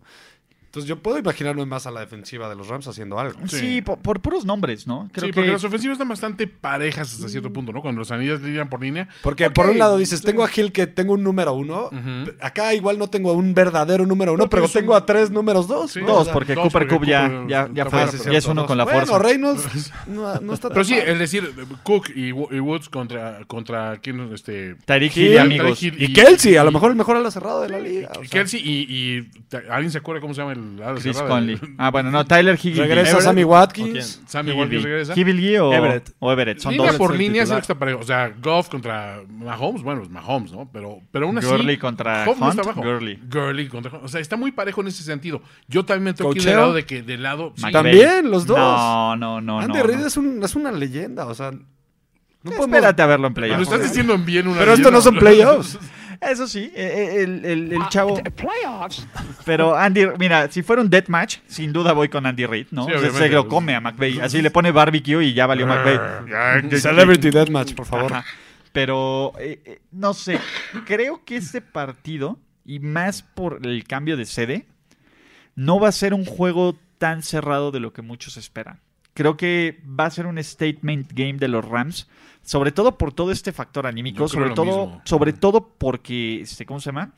[0.75, 3.39] Entonces yo puedo imaginarme más a la defensiva de los Rams haciendo algo.
[3.47, 3.81] Sí, Sí.
[3.83, 5.09] por, por puros nombres, ¿no?
[5.13, 7.81] Creo sí, que porque las ofensivas están bastante parejas hasta cierto punto, ¿no?
[7.81, 9.09] Cuando los anillas lidian por línea.
[9.23, 11.91] Porque por un lado dices, tengo a Hill que tengo un número uno.
[12.41, 14.97] Acá igual no tengo a un verdadero número uno, No, pero pero es un- tengo
[14.97, 15.93] a tres números dos.
[15.93, 16.01] Sí.
[16.01, 16.09] ¿no?
[16.09, 18.67] dos, porque dos, Cooper Cup ya, Cooper- ya, ya fue, ya cierto, es uno dos.
[18.69, 19.19] con la bueno, fuerza.
[19.29, 21.09] Reynolds no, no está tan Pero sí, mal.
[21.09, 21.55] es decir,
[21.85, 25.81] Cook y, Wo- y Woods contra, contra quién este Tyreek Hill, y amigos.
[25.83, 28.11] Hill Y Kelsey, a lo mejor el mejor ala cerrada de la liga.
[28.29, 29.31] Kelsey y, y
[29.71, 31.29] alguien se acuerda cómo se llama el ala Chris cerrada?
[31.35, 31.61] Conley.
[31.79, 32.79] Ah, bueno, no, Tyler Higgins.
[32.79, 33.25] Regresa Everett.
[33.25, 34.23] Sammy ¿O Watkins.
[34.27, 35.13] Sammy Watkins regresa.
[35.19, 36.11] Higgins o Everett.
[36.19, 36.59] o Everett.
[36.59, 36.99] Son Línea dos.
[36.99, 38.01] por el línea sí está parejo.
[38.01, 40.69] O sea, Goff contra Mahomes, bueno, es Mahomes, ¿no?
[40.73, 41.47] Pero, pero aún así.
[41.47, 42.83] Gurley contra no está Hunt, abajo.
[42.83, 43.19] Gurley.
[43.31, 44.05] Gurley contra Hunt.
[44.05, 45.43] O sea, está muy parejo en ese sentido.
[45.69, 46.53] Yo también me tengo que ir ¿Coacheo?
[46.57, 47.53] del lado de que del lado.
[47.57, 47.71] sí.
[47.73, 48.59] También, los dos.
[48.59, 49.61] No, no, no.
[49.61, 50.07] Andy no, Reid no.
[50.07, 51.51] Es, un- es una leyenda, o sea.
[51.51, 53.73] No podemos- Espérate a verlo en Pero lo playoffs.
[53.73, 55.79] estás diciendo en bien una Pero esto no son playoffs.
[56.31, 58.21] Eso sí, eh, eh, el, el- el chavo.
[59.45, 62.87] Pero Andy, mira, si fuera un deathmatch, sin duda voy con Andy Reid, ¿no?
[62.87, 64.21] Sí, se, lo come a McVay.
[64.21, 65.99] Así le pone barbecue y ya valió McVay.
[66.81, 68.13] Celebrity Deathmatch, por favor.
[68.13, 68.25] Ajá.
[68.73, 70.41] Pero, eh, eh, no sé,
[70.85, 74.67] creo que este partido, y más por el cambio de sede,
[75.55, 78.81] no va a ser un juego tan cerrado de lo que muchos esperan.
[79.15, 82.09] Creo que va a ser un statement game de los Rams,
[82.45, 85.03] sobre todo por todo este factor anímico, sobre todo, mismo.
[85.05, 87.13] sobre todo porque, este, ¿cómo se llama?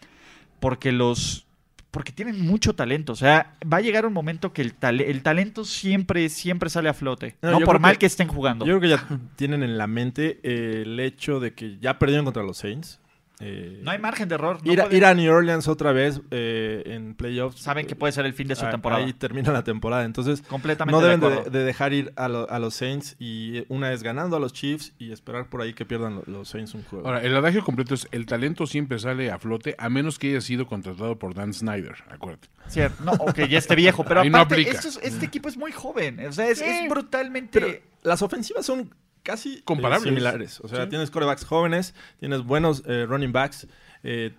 [0.61, 1.43] Porque los
[1.91, 5.23] porque tienen mucho talento, o sea, va a llegar un momento que el, tale- el
[5.23, 8.67] talento siempre siempre sale a flote, No, por mal que- que estén jugando.
[8.67, 12.27] Yo creo que ya tienen en la mente eh, el hecho de que ya perdieron
[12.27, 13.01] contra los Saints.
[13.39, 14.61] Eh, no hay margen de error.
[14.65, 17.61] no ir, pueden- ir a New Orleans otra vez eh, en playoffs.
[17.61, 19.05] saben que puede ser el fin de su Ah, temporada.
[19.05, 20.05] Ahí termina la temporada.
[20.05, 21.51] Entonces, Completamente no deben de de, acuerdo.
[21.51, 23.15] de dejar ir a, lo- a los Saints.
[23.19, 26.49] Y una es ganando a los Chiefs y esperar por ahí que pierdan lo- los
[26.49, 27.07] Saints un juego.
[27.07, 30.41] Ahora, el adagio completo es: el talento siempre sale a flote a menos que haya
[30.41, 31.97] sido contratado por Dan Snyder.
[32.09, 32.49] Acuérdate.
[32.69, 33.05] Cierto.
[33.05, 34.67] No, ok, ya esté viejo, pero no aparte,
[35.03, 36.25] este equipo es muy joven.
[36.27, 37.61] O sea, es, es brutalmente.
[37.61, 38.95] Pero las ofensivas son
[39.27, 40.09] casi eh, Comparables.
[40.09, 40.61] similares.
[40.61, 43.67] O sea, tienes corebacks jóvenes, tienes buenos eh, running backs.
[44.03, 44.33] Eh,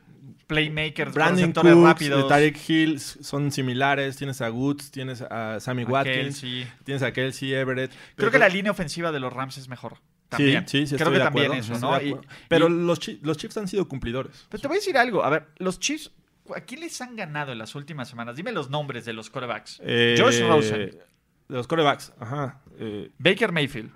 [0.48, 2.28] playmakers, Brandon Cooks, rápidos.
[2.28, 4.16] Tyreek Hill son similares.
[4.18, 6.68] Tienes a Woods, tienes a Sammy a Watkins, Kelsey.
[6.84, 7.92] tienes a Kelsey Everett.
[7.92, 9.98] Creo Pero que la línea ofensiva de los Rams es mejor.
[10.30, 10.68] También.
[10.68, 12.02] Sí, sí, sí, Creo que de también acuerdo, eso, ¿no?
[12.02, 12.16] Y-.
[12.50, 14.46] Pero y- los, Chi- los Chiefs han sido cumplidores.
[14.50, 15.24] Pero te voy a decir algo.
[15.24, 16.12] A ver, los Chiefs,
[16.56, 18.36] ¿a quién les han ganado en las últimas semanas?
[18.36, 19.80] Dime los nombres de los quarterbacks.
[19.84, 22.60] Eh, Josh Rosen, De los corebacks, ajá.
[22.78, 23.92] Eh, Baker Mayfield,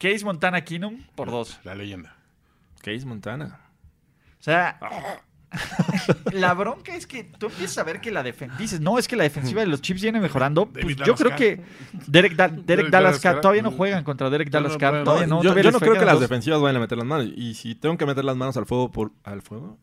[0.00, 1.60] Case Montana Keenum por dos.
[1.62, 2.16] La leyenda.
[2.82, 3.60] Case Montana.
[4.40, 4.80] O sea,
[6.32, 8.56] la bronca es que tú empiezas a ver que la defensa.
[8.56, 10.66] Dices, no, es que la defensiva de los Chiefs viene mejorando.
[10.66, 11.60] Pues yo creo que
[12.06, 13.40] Derek, Da- Derek, Derek Dallas Carr.
[13.40, 14.78] todavía no juegan contra Derek No, Dallas no.
[15.04, 16.22] Todavía yo, todavía yo les no creo que las dos.
[16.22, 17.26] defensivas vayan a meter las manos.
[17.36, 19.76] Y si tengo que meter las manos al fuego por al fuego,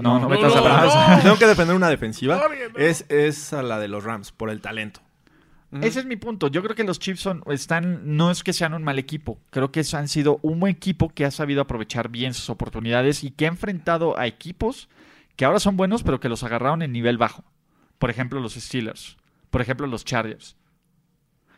[0.00, 1.16] No, no, metas no, a no.
[1.16, 2.78] si tengo que defender una defensiva, No, bien, no.
[2.78, 5.00] es, es a la de los Rams, por el talento.
[5.80, 6.48] Ese es mi punto.
[6.48, 9.38] Yo creo que los Chiefs son, están, no es que sean un mal equipo.
[9.50, 13.30] Creo que han sido un buen equipo que ha sabido aprovechar bien sus oportunidades y
[13.30, 14.88] que ha enfrentado a equipos
[15.36, 17.44] que ahora son buenos, pero que los agarraron en nivel bajo.
[17.98, 19.16] Por ejemplo, los Steelers.
[19.50, 20.56] Por ejemplo, los Chargers.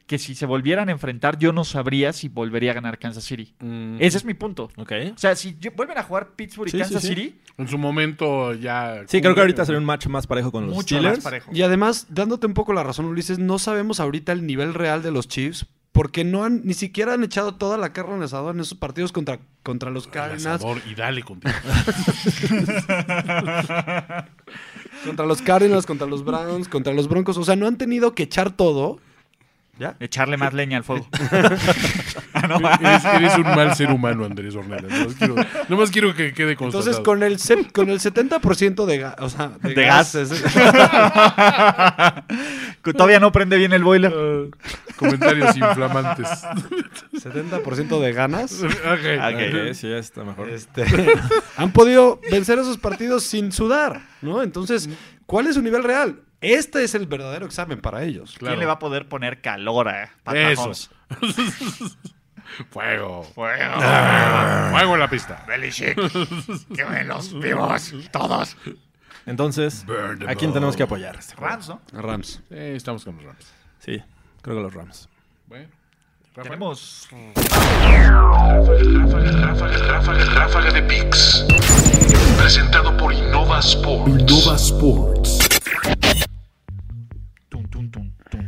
[0.06, 3.54] Que si se volvieran a enfrentar, yo no sabría si volvería a ganar Kansas City.
[3.98, 4.68] Ese es mi punto.
[4.76, 4.92] Ok.
[5.14, 7.08] O sea, si vuelven a jugar Pittsburgh y Sí, Kansas sí.
[7.08, 9.02] City, En su momento ya.
[9.06, 11.18] Sí, creo que ahorita sería un match más parejo con los mucho Steelers.
[11.18, 11.50] más parejo.
[11.54, 15.10] Y además, dándote un poco la razón, Ulises, no sabemos ahorita el nivel real de
[15.10, 18.52] los Chiefs porque no han, ni siquiera han echado toda la carne en el asador
[18.52, 21.54] en esos partidos contra, contra los Al Cardinals, y dale contigo.
[25.04, 27.36] contra los Cardinals, contra los Browns, contra los Broncos.
[27.38, 28.98] O sea, no han tenido que echar todo.
[29.78, 29.96] ¿Ya?
[29.98, 31.08] Echarle más leña al fuego.
[32.80, 34.84] eres, eres un mal ser humano, Andrés Ornelas.
[34.90, 35.34] Nomás quiero,
[35.68, 36.90] nomás quiero que quede constatado.
[36.90, 40.30] Entonces, con el, se- con el 70% de, ga- o sea, de, De gas, gas.
[40.30, 40.42] es-
[42.82, 44.12] Que Todavía no prende bien el boiler.
[44.14, 44.44] Ah,
[44.96, 46.28] comentarios inflamantes.
[47.12, 48.70] 70% de ganas, Ok.
[48.70, 50.48] Ok, sí, ya está mejor.
[50.50, 50.84] este,
[51.56, 54.42] han podido vencer esos partidos sin sudar, ¿no?
[54.42, 54.88] Entonces,
[55.26, 56.20] ¿cuál es su nivel real?
[56.44, 58.34] Este es el verdadero examen para ellos.
[58.38, 58.52] Claro.
[58.52, 60.36] ¿Quién le va a poder poner calor a Pat.
[60.36, 60.90] Mahomes?
[62.70, 63.22] Fuego.
[63.22, 63.74] Fuego.
[64.70, 65.46] Fuego en la pista.
[69.26, 71.18] Entonces, Burn them ¿a quién tenemos que apoyar?
[71.38, 71.80] Rams, ¿no?
[71.92, 72.42] Rams.
[72.48, 73.54] Sí, estamos con los Rams.
[73.78, 74.02] Sí,
[74.42, 75.08] creo que los Rams.
[75.46, 75.68] Bueno.
[76.34, 76.48] Rafa.
[76.50, 77.08] Tenemos
[79.40, 81.46] Ráfaga, ráfaga, ráfaga de Pix.
[82.36, 84.10] Presentado por Innova Sports.
[84.10, 85.43] Innova Sports.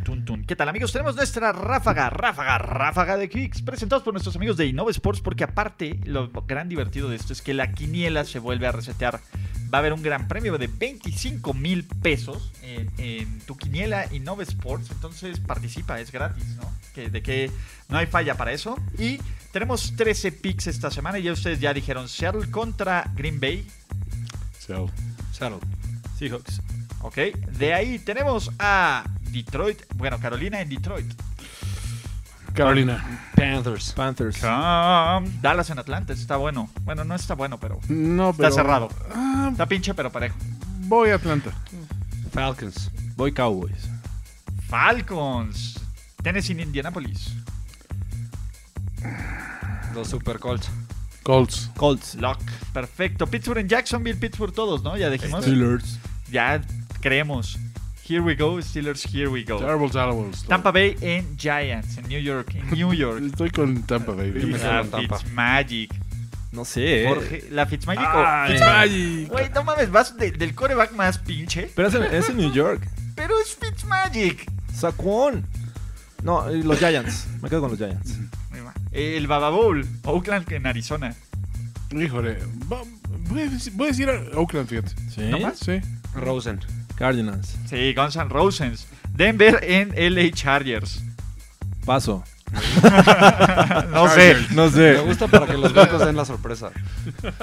[0.07, 0.45] Tun, tun.
[0.45, 0.93] ¿Qué tal amigos?
[0.93, 5.43] Tenemos nuestra ráfaga, ráfaga, ráfaga de kicks presentados por nuestros amigos de Innova Sports porque
[5.43, 9.21] aparte lo gran divertido de esto es que la quiniela se vuelve a resetear
[9.65, 14.45] va a haber un gran premio de 25 mil pesos en, en tu quiniela Innova
[14.45, 14.93] Sports.
[14.93, 16.73] Entonces participa, es gratis, ¿no?
[16.95, 17.51] Que, de que
[17.89, 18.79] no hay falla para eso.
[19.01, 19.19] Y
[19.51, 21.19] tenemos 13 picks esta semana.
[21.19, 23.67] Y ya ustedes ya dijeron Seattle contra Green Bay.
[24.65, 24.89] So,
[25.33, 25.59] Seattle.
[26.17, 26.63] Seahawks.
[27.01, 27.17] Ok.
[27.59, 29.83] De ahí tenemos a Detroit.
[29.95, 31.13] Bueno, Carolina en Detroit.
[32.55, 33.21] Carolina.
[33.37, 33.93] Panthers.
[33.93, 34.41] Panthers.
[34.41, 36.13] Dallas en Atlanta.
[36.15, 36.71] Está bueno.
[36.83, 38.89] Bueno, no está bueno, pero No, está cerrado.
[39.15, 40.37] Ah, Está pinche, pero parejo.
[40.83, 41.51] voy a Atlanta.
[42.33, 42.91] Falcons.
[43.17, 43.89] Voy Cowboys.
[44.69, 45.81] Falcons.
[46.23, 47.35] Tennessee en Indianapolis.
[49.95, 50.71] Los Super Colts.
[51.23, 51.71] Colts.
[51.77, 52.15] Colts.
[52.17, 52.41] Lock.
[52.73, 53.27] Perfecto.
[53.27, 54.19] Pittsburgh en Jacksonville.
[54.19, 54.97] Pittsburgh todos, ¿no?
[54.97, 55.45] Ya dijimos.
[55.45, 55.99] Steelers.
[56.31, 56.61] Ya
[57.01, 57.59] creemos.
[58.09, 58.59] Here we go.
[58.63, 59.59] Steelers, here we go.
[59.59, 60.31] Terrible, terrible.
[60.49, 61.99] Tampa Bay en Giants.
[61.99, 62.55] En New York.
[62.55, 63.23] En New York.
[63.25, 64.31] Estoy con Tampa Bay.
[64.33, 64.85] La.
[64.85, 65.93] Fitzmagic.
[66.53, 67.03] No sé.
[67.05, 67.09] eh.
[67.09, 68.05] Jorge, la Fitzmagic.
[68.07, 68.53] o- Ay.
[68.53, 69.29] Fitzmagic.
[69.29, 71.71] Güey, no mames, vas de- del coreback más pinche.
[71.75, 72.87] Pero es en, es en New York.
[73.17, 74.47] Pero es Fitzmagic.
[74.73, 75.45] Saquon.
[76.23, 77.27] No, eh, los Giants.
[77.43, 78.19] Me quedo con los Giants.
[78.93, 79.85] El Baba Bowl.
[80.05, 81.15] Oakland en Arizona.
[81.91, 82.39] Híjole.
[83.29, 84.91] Voy a, decir, voy a decir a Oakland, fíjate.
[85.15, 85.23] ¿Sí?
[85.23, 85.59] ¿No más?
[85.59, 85.81] Sí.
[86.15, 86.61] Rosen.
[86.97, 87.57] Cardinals.
[87.69, 88.87] Sí, Guns N' Roses.
[89.15, 91.03] Denver en LA Chargers.
[91.85, 92.25] Paso.
[93.93, 94.37] No sé.
[94.53, 94.99] No Me sé.
[95.01, 96.71] gusta para que los Broncos den la sorpresa.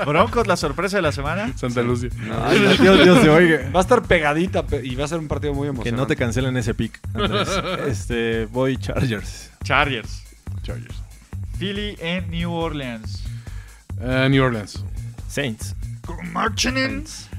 [0.05, 1.51] Broncos, la sorpresa de la semana.
[1.57, 2.09] Santa Lucia.
[2.43, 3.69] Ay, Dios, Dios, se oiga.
[3.71, 6.01] Va a estar pegadita pe- y va a ser un partido muy Que emocionante.
[6.01, 7.49] no te cancelen ese pick, Andrés.
[7.87, 9.51] Este, voy Chargers.
[9.63, 10.23] Chargers.
[10.63, 10.95] Chargers.
[11.59, 13.23] Philly en New Orleans.
[14.01, 14.83] Eh, New Orleans.
[15.27, 15.75] Saints.
[16.55, 17.29] Saints.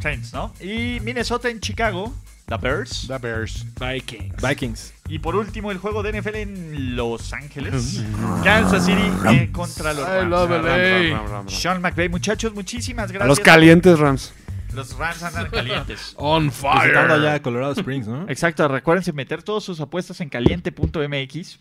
[0.00, 0.52] Saints, ¿no?
[0.60, 2.12] Y Minnesota en Chicago.
[2.48, 3.06] The Bears.
[3.08, 3.66] The Bears.
[3.80, 4.34] Vikings.
[4.40, 4.94] Vikings.
[5.08, 8.02] Y por último, el juego de NFL en Los Ángeles.
[8.44, 10.64] Kansas City en contra los I love Rams.
[10.64, 10.76] LA.
[10.76, 11.48] Ram, ram, ram, ram.
[11.48, 13.28] Sean McVay, muchachos, muchísimas A gracias.
[13.28, 14.32] los calientes Rams.
[14.74, 16.12] Los Rams andan calientes.
[16.18, 17.10] On Visitando fire.
[17.10, 18.28] allá Colorado Springs, ¿no?
[18.28, 21.58] Exacto, recuérdense meter todas sus apuestas en caliente.mx.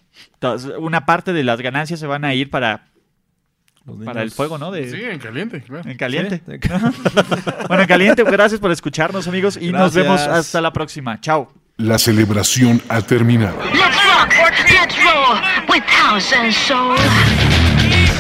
[0.80, 2.90] Una parte de las ganancias se van a ir para,
[3.86, 4.72] Los para el fuego, ¿no?
[4.72, 5.88] De, Sí, en caliente, claro.
[5.90, 6.42] En caliente.
[6.46, 6.70] Sí.
[7.68, 11.20] Bueno, en caliente, gracias por escucharnos, amigos, y nos vemos hasta la próxima.
[11.22, 11.52] Chao.
[11.78, 13.58] La celebración ha terminado.
[13.74, 14.34] Let's rock,
[14.72, 15.38] let's roll
[15.70, 16.96] with house and soul.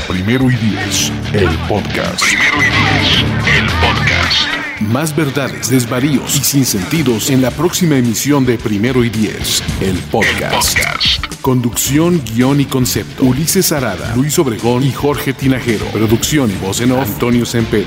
[0.08, 2.22] Primero y diez, el podcast.
[2.22, 4.82] Primero y diez, el podcast.
[4.82, 10.54] Más verdades, desvaríos y sinsentidos en la próxima emisión de Primero y Diez, el podcast.
[10.54, 11.25] Podcast.
[11.46, 13.24] Conducción, guion y concepto.
[13.24, 15.86] Ulises Arada, Luis Obregón y Jorge Tinajero.
[15.92, 17.86] Producción y voz en off, Antonio Sempere.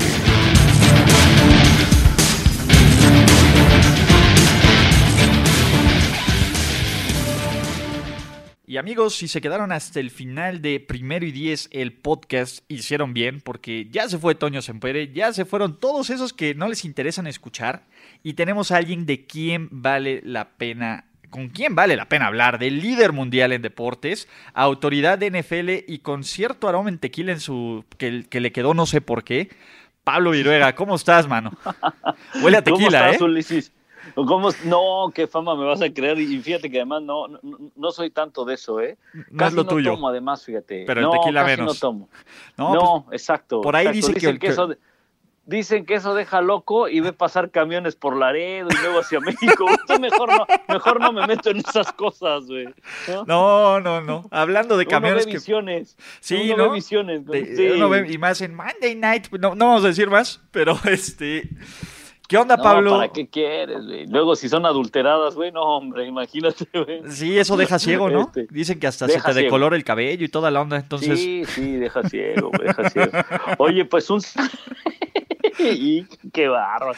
[8.65, 13.13] Y amigos, si se quedaron hasta el final de Primero y Diez, el podcast, hicieron
[13.13, 16.85] bien, porque ya se fue Toño Sempere, ya se fueron todos esos que no les
[16.85, 17.87] interesan escuchar,
[18.23, 22.59] y tenemos a alguien de quien vale la pena, con quien vale la pena hablar,
[22.59, 27.39] del líder mundial en deportes, autoridad de NFL y con cierto aroma en tequila en
[27.39, 29.49] su, que, que le quedó no sé por qué.
[30.03, 31.51] Pablo Viruega, ¿cómo estás, mano?
[32.41, 33.23] Huele a tequila, ¿Cómo estás, ¿eh?
[33.23, 33.71] Ulises?
[34.65, 36.19] No, qué fama me vas a creer.
[36.19, 37.39] Y fíjate que además no, no,
[37.75, 38.97] no soy tanto de eso, ¿eh?
[39.13, 39.91] No es Casi lo no tuyo.
[39.91, 40.83] tomo, además, fíjate.
[40.87, 41.75] Pero el no, tequila casi menos.
[41.75, 42.09] no tomo.
[42.57, 43.61] No, pues, exacto.
[43.61, 44.07] por ahí exacto.
[44.07, 44.77] dice que- que, que- eso de-
[45.49, 49.65] Dicen que eso deja loco y ve pasar camiones por Laredo y luego hacia México.
[49.99, 52.65] Mejor no, mejor no me meto en esas cosas, güey.
[53.07, 53.25] ¿no?
[53.25, 54.27] no, no, no.
[54.31, 55.37] Hablando de Uno camiones ve que...
[55.37, 55.97] visiones.
[56.19, 56.69] Sí, Uno ¿no?
[56.69, 57.25] ve visiones.
[57.25, 57.43] güey.
[57.43, 57.67] de- Sí.
[57.75, 61.49] uno ve- y más en Monday Night, no, no vamos a decir más, pero este...
[62.27, 62.91] ¿Qué onda, No, Pablo?
[62.91, 64.05] ¿para qué quieres, güey?
[64.05, 67.01] Luego, si son adulteradas, güey, no, hombre, imagínate, güey.
[67.09, 68.21] Sí, eso deja ciego, ¿no?
[68.21, 71.17] Este, Dicen que hasta se te decolora el cabello y toda la onda, entonces...
[71.19, 73.11] Sí, sí, deja ciego, güey, deja ciego.
[73.57, 74.21] Oye, pues un...
[76.33, 76.91] qué barro.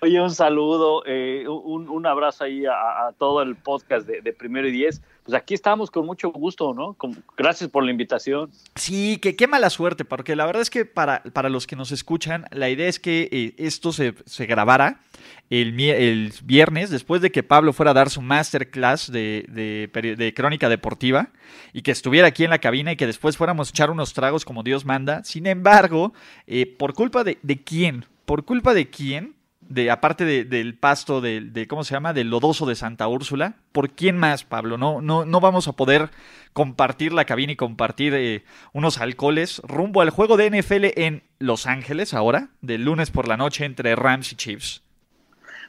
[0.00, 4.32] Oye, un saludo, eh, un, un abrazo ahí a, a todo el podcast de, de
[4.32, 5.02] Primero y Diez.
[5.24, 6.96] Pues aquí estamos con mucho gusto, ¿no?
[7.36, 8.50] Gracias por la invitación.
[8.74, 11.92] Sí, que qué mala suerte, porque la verdad es que para, para los que nos
[11.92, 15.00] escuchan, la idea es que eh, esto se, se grabara
[15.48, 20.68] el, el viernes, después de que Pablo fuera a dar su masterclass de, de crónica
[20.68, 21.30] deportiva,
[21.72, 24.44] y que estuviera aquí en la cabina y que después fuéramos a echar unos tragos
[24.44, 25.24] como Dios manda.
[25.24, 26.12] Sin embargo,
[26.46, 29.33] eh, por culpa de, de quién, por culpa de quién,
[29.68, 33.54] de aparte de- del pasto de, de cómo se llama del lodoso de Santa Úrsula
[33.72, 36.10] por quién más Pablo no no no vamos a poder
[36.52, 41.66] compartir la cabina y compartir eh, unos alcoholes rumbo al juego de NFL en Los
[41.66, 44.82] Ángeles ahora del lunes por la noche entre Rams y Chiefs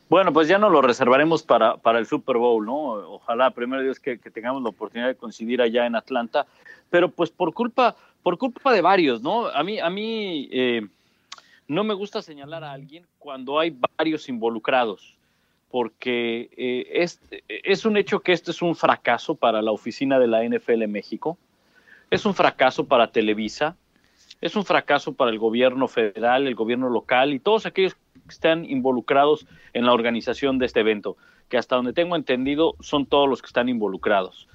[0.10, 2.76] Bueno, pues ya nos lo reservaremos para, para el Super Bowl, ¿no?
[3.16, 6.46] Ojalá, primero Dios, que, que tengamos la oportunidad de coincidir allá en Atlanta.
[6.92, 9.48] Pero pues por culpa, por culpa de varios, ¿no?
[9.48, 10.86] A mí, a mí, eh,
[11.68, 15.18] no me gusta señalar a alguien cuando hay varios involucrados,
[15.70, 20.28] porque eh, es, es un hecho que este es un fracaso para la oficina de
[20.28, 21.38] la NFL en México,
[22.12, 23.76] es un fracaso para Televisa,
[24.42, 28.66] es un fracaso para el gobierno federal, el gobierno local y todos aquellos que están
[28.66, 31.18] involucrados en la organización de este evento,
[31.50, 34.48] que hasta donde tengo entendido son todos los que están involucrados.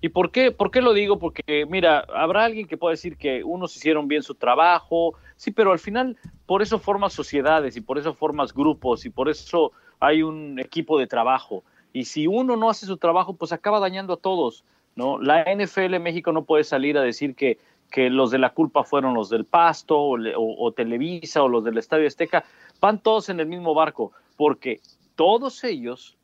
[0.00, 1.18] ¿Y por qué, por qué lo digo?
[1.18, 5.72] Porque, mira, habrá alguien que pueda decir que unos hicieron bien su trabajo, sí, pero
[5.72, 10.22] al final por eso formas sociedades y por eso formas grupos y por eso hay
[10.22, 11.64] un equipo de trabajo.
[11.92, 14.64] Y si uno no hace su trabajo, pues acaba dañando a todos.
[14.94, 15.18] ¿no?
[15.18, 17.58] La NFL en México no puede salir a decir que
[17.90, 21.78] que los de la culpa fueron los del Pasto o, o, Televisa o los del
[21.78, 22.44] Estadio Azteca,
[22.80, 24.80] van todos en el mismo barco, porque
[25.14, 26.15] todos ellos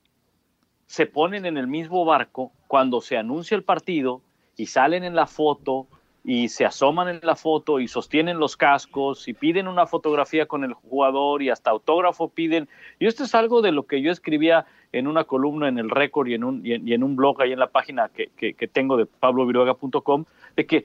[0.93, 4.21] se ponen en el mismo barco cuando se anuncia el partido
[4.59, 5.87] y salen en la foto
[6.23, 10.65] y se asoman en la foto y sostienen los cascos y piden una fotografía con
[10.65, 12.69] el jugador y hasta autógrafo piden.
[12.99, 16.29] Y esto es algo de lo que yo escribía en una columna en el récord
[16.29, 19.07] y en un, y en, un blog ahí en la página que, que, tengo de
[19.07, 20.27] pabloviruega.com,
[20.57, 20.85] de que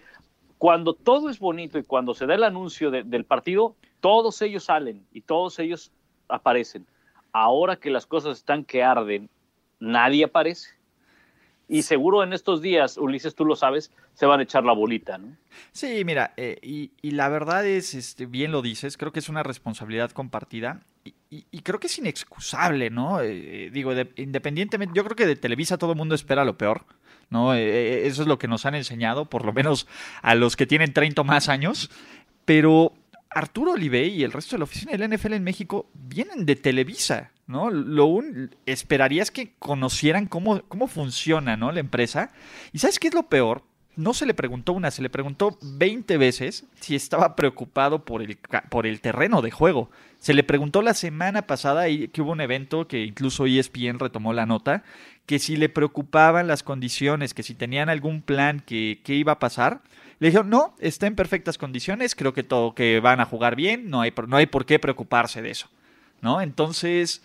[0.58, 4.64] cuando todo es bonito y cuando se da el anuncio de, del partido, todos ellos
[4.64, 5.92] salen y todos ellos
[6.30, 6.88] aparecen.
[7.34, 9.30] Ahora que las cosas están que arden,
[9.80, 10.78] nadie aparece.
[11.70, 15.18] Y seguro en estos días, Ulises, tú lo sabes, se van a echar la bolita,
[15.18, 15.36] ¿no?
[15.74, 19.28] Sí, mira, eh, y, y, la verdad es, este, bien lo dices, creo que es
[19.28, 23.20] una responsabilidad compartida y, y, y creo que es inexcusable, ¿no?
[23.22, 26.86] Eh, digo, de, independientemente, yo creo que de Televisa todo el mundo espera lo peor,
[27.30, 27.54] ¿no?
[27.54, 29.88] Eh, eso es lo que nos han enseñado, por lo menos
[30.22, 31.92] a los que tienen 30 más años,
[32.46, 32.94] pero
[33.30, 37.32] Arturo Olive y el resto de la oficina del NFL en México vienen de Televisa,
[37.48, 37.70] ¿no?
[37.70, 41.72] Lo un, esperarías que conocieran cómo, cómo funciona, ¿no?
[41.72, 42.32] La empresa.
[42.74, 43.64] ¿Y sabes qué es lo peor?
[43.96, 48.38] No se le preguntó una, se le preguntó 20 veces si estaba preocupado por el,
[48.70, 49.90] por el terreno de juego.
[50.20, 54.46] Se le preguntó la semana pasada que hubo un evento que incluso ESPN retomó la
[54.46, 54.84] nota,
[55.26, 59.40] que si le preocupaban las condiciones, que si tenían algún plan que, que iba a
[59.40, 59.82] pasar.
[60.20, 63.90] Le dijeron, no, está en perfectas condiciones, creo que todo, que van a jugar bien,
[63.90, 65.70] no hay, no hay por qué preocuparse de eso,
[66.22, 66.42] ¿no?
[66.42, 67.22] Entonces,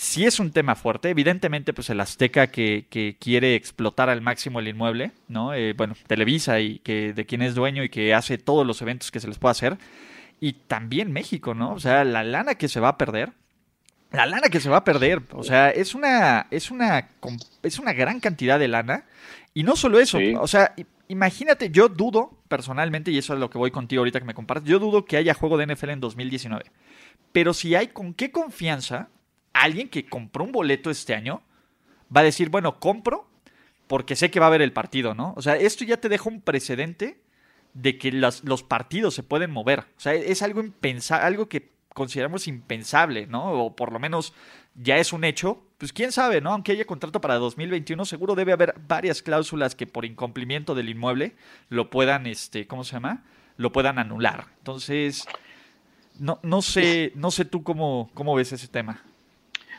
[0.00, 4.58] sí es un tema fuerte, evidentemente, pues el Azteca que, que quiere explotar al máximo
[4.58, 5.52] el inmueble, ¿no?
[5.52, 9.10] Eh, bueno, Televisa y que de quien es dueño y que hace todos los eventos
[9.10, 9.76] que se les pueda hacer,
[10.40, 11.74] y también México, ¿no?
[11.74, 13.34] O sea, la lana que se va a perder,
[14.10, 17.10] la lana que se va a perder, o sea, es una, es una,
[17.62, 19.04] es una gran cantidad de lana,
[19.52, 20.34] y no solo eso, sí.
[20.34, 20.74] o sea,
[21.08, 24.66] imagínate, yo dudo personalmente, y eso es lo que voy contigo ahorita que me compartes,
[24.66, 26.64] yo dudo que haya juego de NFL en 2019.
[27.32, 29.10] Pero si hay, ¿con qué confianza
[29.62, 31.42] alguien que compró un boleto este año
[32.14, 33.28] va a decir, bueno, compro
[33.86, 35.34] porque sé que va a haber el partido, ¿no?
[35.36, 37.20] O sea, esto ya te deja un precedente
[37.74, 39.80] de que los, los partidos se pueden mover.
[39.80, 40.62] O sea, es algo
[41.10, 43.52] algo que consideramos impensable, ¿no?
[43.52, 44.32] O por lo menos
[44.74, 46.52] ya es un hecho, pues quién sabe, ¿no?
[46.52, 51.34] Aunque haya contrato para 2021, seguro debe haber varias cláusulas que por incumplimiento del inmueble
[51.68, 53.24] lo puedan, este, ¿cómo se llama?
[53.56, 54.46] Lo puedan anular.
[54.58, 55.26] Entonces,
[56.18, 59.02] no, no sé, no sé tú cómo, cómo ves ese tema.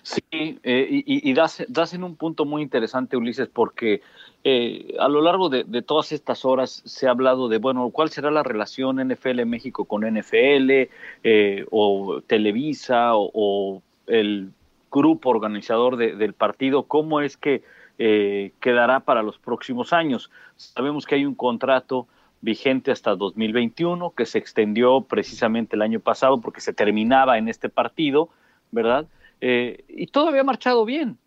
[0.04, 4.02] Sí, eh, y, y das, das, en un punto muy interesante, Ulises, porque
[4.44, 8.32] eh, a lo largo de, todas estas horas se ha hablado de, bueno, ¿cuál será
[8.32, 10.90] la relación NFL México con NFL
[11.24, 14.52] eh, o Televisa o, el
[14.92, 16.84] grupo organizador de, del partido?
[16.84, 17.64] ¿Cómo es que
[18.00, 20.32] eh, quedará para los próximos años?
[20.56, 22.08] Sabemos que hay un contrato
[22.42, 27.70] vigente hasta 2021 que se extendió precisamente el año pasado porque se terminaba en este
[27.70, 28.30] partido,
[28.72, 29.06] ¿verdad?
[29.42, 31.18] Eh, y todo había marchado bien.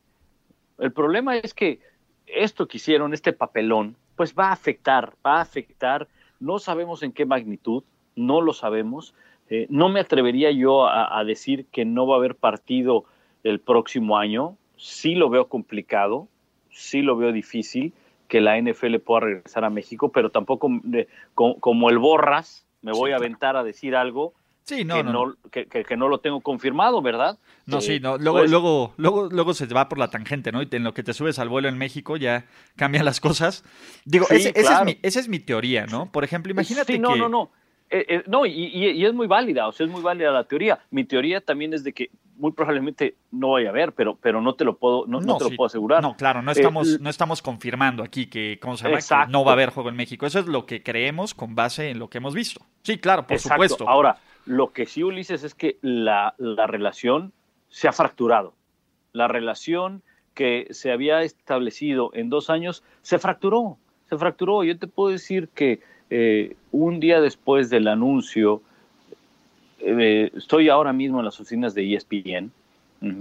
[0.78, 1.80] El problema es que
[2.26, 6.08] esto que hicieron, este papelón, pues va a afectar, va a afectar,
[6.40, 7.82] no sabemos en qué magnitud,
[8.16, 9.14] no lo sabemos.
[9.50, 13.04] Eh, no me atrevería yo a, a, decir que no va a haber partido
[13.42, 14.56] el próximo año.
[14.76, 16.28] Sí lo veo complicado,
[16.70, 17.92] sí lo veo difícil
[18.28, 22.92] que la NFL pueda regresar a México, pero tampoco de, como, como, el Borras me
[22.92, 24.34] voy a aventar a decir algo
[24.64, 27.38] Sí, no, que, no, no que, que, que, no lo tengo confirmado, ¿verdad?
[27.66, 28.16] No, eh, sí, no.
[28.16, 30.62] Luego, pues, luego, luego, luego se va por la tangente, ¿no?
[30.62, 33.62] Y en lo que te subes al vuelo en México ya cambian las cosas.
[34.06, 34.68] Digo, sí, ese, claro.
[34.68, 36.10] esa, es mi, esa, es mi, teoría, ¿no?
[36.10, 37.18] Por ejemplo, imagínate sí, no, que...
[37.18, 37.50] no, no.
[37.90, 40.44] Eh, eh, no, y, y, y, es muy válida, o sea, es muy válida la
[40.44, 40.80] teoría.
[40.90, 44.54] Mi teoría también es de que muy probablemente no vaya a haber, pero, pero no
[44.54, 45.50] te lo puedo, no, no, no te sí.
[45.50, 46.02] lo puedo asegurar.
[46.02, 48.98] No, claro, no estamos, eh, no estamos confirmando aquí que, ¿cómo se llama?
[48.98, 50.26] Que no va a haber juego en México.
[50.26, 52.64] Eso es lo que creemos con base en lo que hemos visto.
[52.82, 53.54] Sí, claro, por Exacto.
[53.54, 53.88] supuesto.
[53.88, 57.32] Ahora, lo que sí, Ulises, es que la, la relación
[57.68, 58.54] se ha fracturado.
[59.12, 60.02] La relación
[60.34, 63.78] que se había establecido en dos años se fracturó,
[64.08, 64.64] se fracturó.
[64.64, 65.80] Yo te puedo decir que
[66.10, 68.62] eh, un día después del anuncio,
[69.80, 72.52] eh, estoy ahora mismo en las oficinas de ESPN,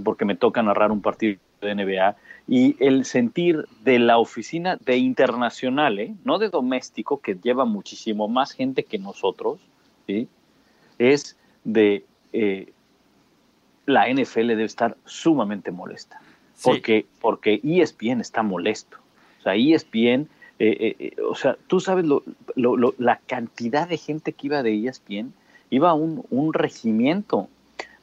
[0.04, 2.16] porque me toca narrar un partido de NBA,
[2.48, 6.14] y el sentir de la oficina de internacional, ¿eh?
[6.26, 9.60] no de doméstico, que lleva muchísimo más gente que nosotros,
[10.08, 10.28] ¿sí?
[11.12, 12.72] Es de eh,
[13.86, 16.22] la NFL debe estar sumamente molesta,
[16.56, 16.62] Sí.
[16.64, 18.98] porque, porque ESPN está molesto.
[19.40, 20.28] O sea, ESPN,
[20.60, 22.24] eh, eh, o sea, tú sabes lo-
[22.56, 25.34] lo- lo- la cantidad de gente que iba de ESPN,
[25.70, 27.50] iba un, un regimiento.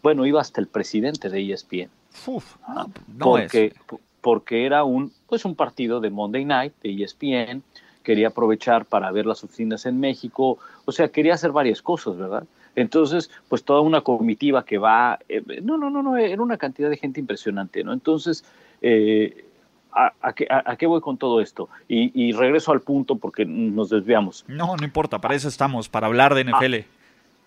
[0.02, 1.88] Bueno, iba hasta el presidente de ESPN
[2.26, 3.74] Uf, no, no porque, es.
[4.20, 7.62] porque era un, pues un partido de Monday Night de ESPN,
[8.02, 12.44] quería aprovechar para ver las oficinas en México, o sea, quería hacer varias cosas, ¿verdad?
[12.76, 16.88] Entonces, pues toda una comitiva que va, eh, no, no, no, no, era una cantidad
[16.90, 17.92] de gente impresionante, ¿no?
[17.92, 18.44] Entonces,
[18.80, 19.44] eh,
[19.92, 21.68] ¿a, a qué, a- a qué voy con todo esto?
[21.88, 24.44] Y, y regreso al punto porque nos desviamos.
[24.48, 26.84] No, no importa, para eso estamos, para hablar de NFL.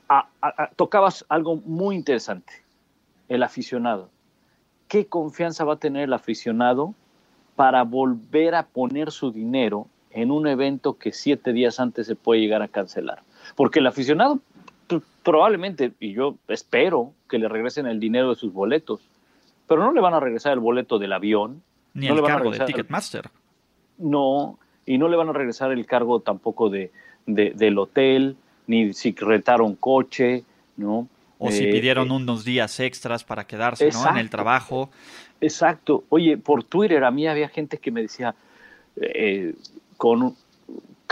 [0.09, 2.53] a- a- a- tocabas algo muy interesante,
[3.29, 4.09] el aficionado.
[4.89, 6.93] ¿Qué confianza va a tener el aficionado
[7.55, 12.41] para volver a poner su dinero en un evento que siete días antes se puede
[12.41, 13.23] llegar a cancelar?
[13.55, 14.39] Porque el aficionado
[15.23, 19.01] probablemente, y yo espero que le regresen el dinero de sus boletos,
[19.67, 21.61] pero no le van a regresar el boleto del avión,
[21.93, 23.29] Ni no el le van a cargo de regresar- Ticketmaster.
[23.97, 26.91] no, y no le van a regresar el cargo tampoco de,
[27.25, 28.35] de- del hotel,
[28.67, 30.43] ni si rentaron coche,
[30.77, 31.07] ¿no?
[31.39, 34.09] O si Eh, pidieron eh, unos días extras para quedarse ¿no?
[34.09, 34.89] en el trabajo.
[35.41, 36.03] Exacto.
[36.09, 38.33] Oye, por Twitter a mí había gente que me decía
[38.95, 39.53] eh,
[39.97, 40.35] con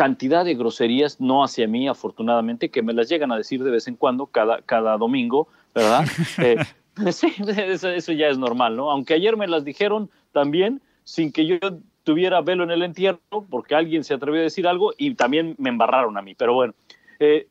[0.01, 3.87] cantidad de groserías, no hacia mí afortunadamente, que me las llegan a decir de vez
[3.87, 6.05] en cuando, cada, cada domingo, ¿verdad?
[6.39, 6.57] Eh,
[7.11, 8.89] sí, eso, eso ya es normal, ¿no?
[8.89, 11.59] Aunque ayer me las dijeron también sin que yo
[12.03, 15.69] tuviera velo en el entierro, porque alguien se atrevió a decir algo y también me
[15.69, 16.33] embarraron a mí.
[16.33, 16.73] Pero bueno,
[17.19, 17.47] eh,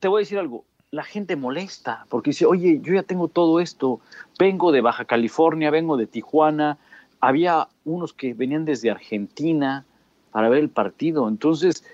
[0.00, 0.64] te voy a decir algo.
[0.90, 4.00] La gente molesta porque dice, oye, yo ya tengo todo esto,
[4.38, 6.78] vengo de Baja California, vengo de Tijuana,
[7.20, 9.84] había unos que venían desde Argentina
[10.30, 11.28] para ver el partido.
[11.28, 11.84] Entonces,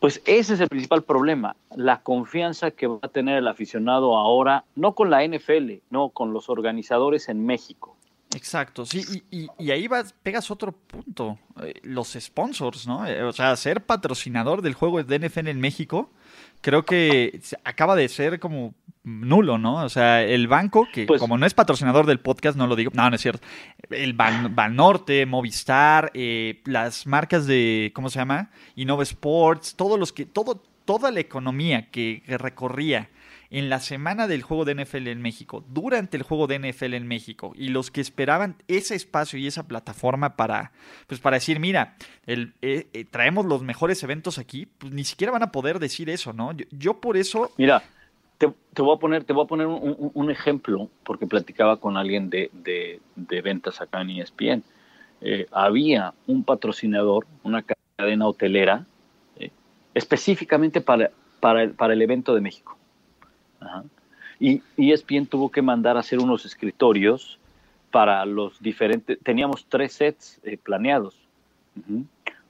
[0.00, 4.64] pues ese es el principal problema, la confianza que va a tener el aficionado ahora,
[4.76, 7.96] no con la NFL, no con los organizadores en México.
[8.34, 13.06] Exacto, sí, y, ahí vas, pegas otro punto, eh, los sponsors, ¿no?
[13.06, 16.10] Eh, o sea, ser patrocinador del juego de NFL en México,
[16.64, 19.84] creo que acaba de ser como nulo, ¿no?
[19.84, 22.90] O sea, el banco, que Pues- como no es patrocinador del podcast, no lo digo,
[22.94, 23.46] no, no es cierto,
[23.90, 28.50] el Ban, Banorte, Movistar, eh, las marcas de, ¿cómo se llama?
[28.76, 33.10] Innova Sports, todos los que, todo, toda la economía que recorría
[33.54, 37.06] en la semana del juego de NFL en México, durante el juego de NFL en
[37.06, 40.72] México, y los que esperaban ese espacio y esa plataforma para,
[41.06, 41.94] pues para decir, mira,
[42.26, 46.10] el, eh, eh, traemos los mejores eventos aquí, pues ni siquiera van a poder decir
[46.10, 46.50] eso, ¿no?
[46.72, 47.84] Yo, por eso, Mira,
[48.38, 48.46] te,
[48.82, 53.00] voy a poner, te voy a poner un, ejemplo, porque platicaba con alguien de, de-
[53.14, 54.64] de ventas acá en ESPN.
[55.20, 57.62] Eh, había un patrocinador, una
[57.96, 58.84] cadena hotelera,
[59.38, 59.52] eh,
[59.94, 62.76] específicamente para, para el evento de México.
[63.64, 63.84] Ajá.
[64.40, 67.38] Y ESPN tuvo que mandar a hacer unos escritorios
[67.90, 71.16] para los diferentes, teníamos tres sets eh, planeados.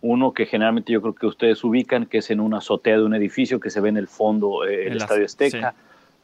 [0.00, 3.14] Uno que generalmente yo creo que ustedes ubican, que es en una azotea de un
[3.14, 5.74] edificio que se ve en el fondo, eh, el Estadio Azteca.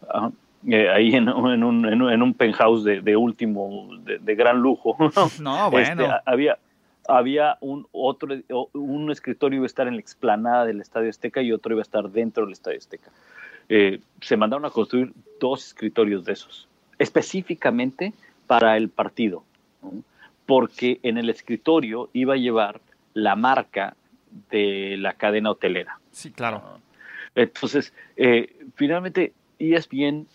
[0.09, 0.33] Ajá.
[0.69, 4.19] Eh, ahí en, un- en un, en un- en un penthouse de, de último, de,
[4.19, 4.97] de gran lujo.
[5.41, 6.59] no, bueno, Este, a- había,
[7.09, 8.35] había un otro,
[8.75, 11.83] un escritorio iba a estar en la explanada del Estadio Azteca y otro iba a
[11.83, 13.11] estar dentro del Estadio Azteca.
[13.73, 16.67] Eh, se mandaron a construir dos escritorios de esos,
[16.99, 18.13] específicamente
[18.47, 19.45] para el partido,
[19.83, 20.03] ¿no?
[20.47, 22.81] porque en el escritorio iba a llevar
[23.15, 23.95] la marca
[24.51, 25.99] de la cadena hotelera.
[26.11, 26.63] sí, claro.
[27.37, 30.27] Entonces, eh, finalmente, E ESPN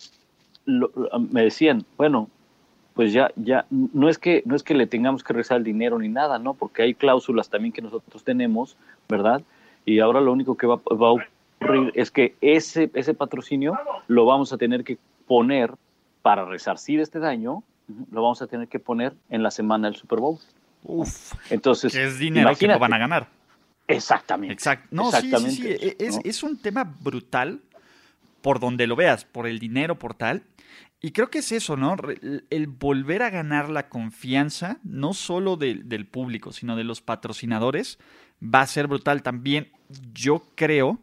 [0.66, 0.92] lo-
[1.32, 2.30] me decían, bueno,
[2.94, 6.00] pues ya, ya, no es que, no es que le tengamos que regresar el dinero
[6.00, 6.54] ni nada, ¿no?
[6.54, 8.78] Porque hay cláusulas también que nosotros tenemos,
[9.10, 9.42] ¿verdad?
[9.86, 11.12] Y ahora lo único que va, va a
[11.66, 14.98] ocurrir es que ese, ese patrocinio lo vamos a tener que
[15.28, 15.74] poner
[16.22, 17.64] para resarcir este daño,
[18.12, 20.40] lo vamos a tener que poner en la semana del Super Bowl.
[20.84, 23.28] Uf, Entonces, que es dinero que no van a ganar.
[23.88, 24.54] Exactamente.
[24.54, 24.88] Exacto.
[24.92, 25.84] No, sí, sí, Exactamente sí.
[25.84, 26.22] eso, Es, ¿no?
[26.24, 27.62] es un tema brutal
[28.42, 30.44] por donde lo veas, por el dinero, por tal.
[31.02, 31.96] Y creo que es eso, ¿no?
[32.22, 37.02] El, el volver a ganar la confianza, no solo del- del público, sino de los
[37.02, 38.00] patrocinadores,
[38.42, 39.22] va a ser brutal.
[39.22, 39.70] También
[40.14, 41.00] yo creo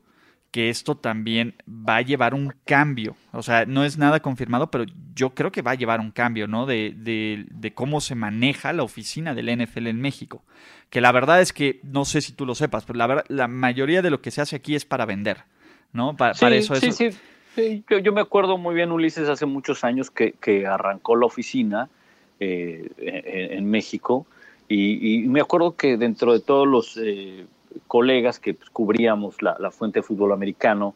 [0.52, 3.16] que esto también va a llevar un cambio.
[3.32, 4.84] O sea, no es nada confirmado, pero
[5.14, 6.66] yo creo que va a llevar un cambio, ¿no?
[6.66, 10.44] De, de- de cómo se maneja la oficina del NFL en México.
[10.90, 14.02] Que la verdad es que, no sé si tú lo sepas, pero la, la mayoría
[14.02, 15.38] de lo que se hace aquí es para vender,
[15.94, 16.16] ¿no?
[16.18, 17.10] Pa- para, Sí, eso, sí, eso- sí.
[17.54, 21.26] Sí, yo, yo me acuerdo muy bien, Ulises, hace muchos años que, que arrancó la
[21.26, 21.90] oficina
[22.40, 24.26] eh, en, en México
[24.68, 27.44] y, y me acuerdo que dentro de todos los eh,
[27.86, 30.94] colegas que pues, cubríamos la, fuente de fútbol americano,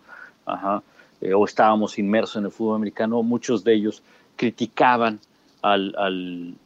[1.21, 4.03] eh, o estábamos inmersos en el fútbol americano, muchos de ellos
[4.37, 5.19] criticaban
[5.63, 6.57] al,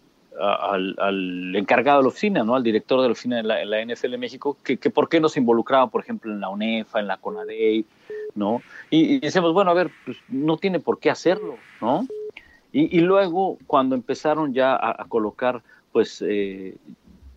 [1.54, 2.54] encargado de la oficina, ¿no?
[2.54, 5.40] al director de la oficina de la, NFL en México, que, por qué no se
[5.40, 7.84] involucraba, por ejemplo, en la UNEFA, en la CONADEI,
[8.34, 8.62] ¿no?
[8.90, 12.06] Y, decíamos, bueno, a ver, pues no tiene por qué hacerlo, ¿no?
[12.72, 16.76] Y, luego, cuando empezaron ya a, colocar, pues, eh,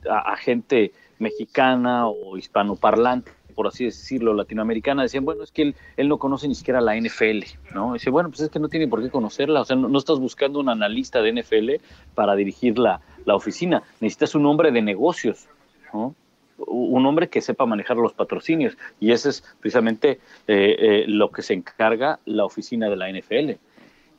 [0.07, 0.91] a gente
[1.24, 6.55] mexicana o hispanoparlante, por así decirlo, latinoamericana, decían, bueno, es que él, no conoce ni
[6.55, 7.43] siquiera la NFL,
[7.74, 7.93] ¿no?
[7.93, 10.19] Dice, bueno, pues es que no tiene por qué conocerla, o sea, no, no estás
[10.19, 11.71] buscando un analista de NFL
[12.13, 15.47] para dirigir la, la oficina, necesitas un hombre de negocios,
[15.93, 16.15] ¿no?
[16.65, 21.41] Un hombre que sepa manejar los patrocinios, y ese es precisamente eh, eh, lo que
[21.41, 23.51] se encarga la oficina de la NFL.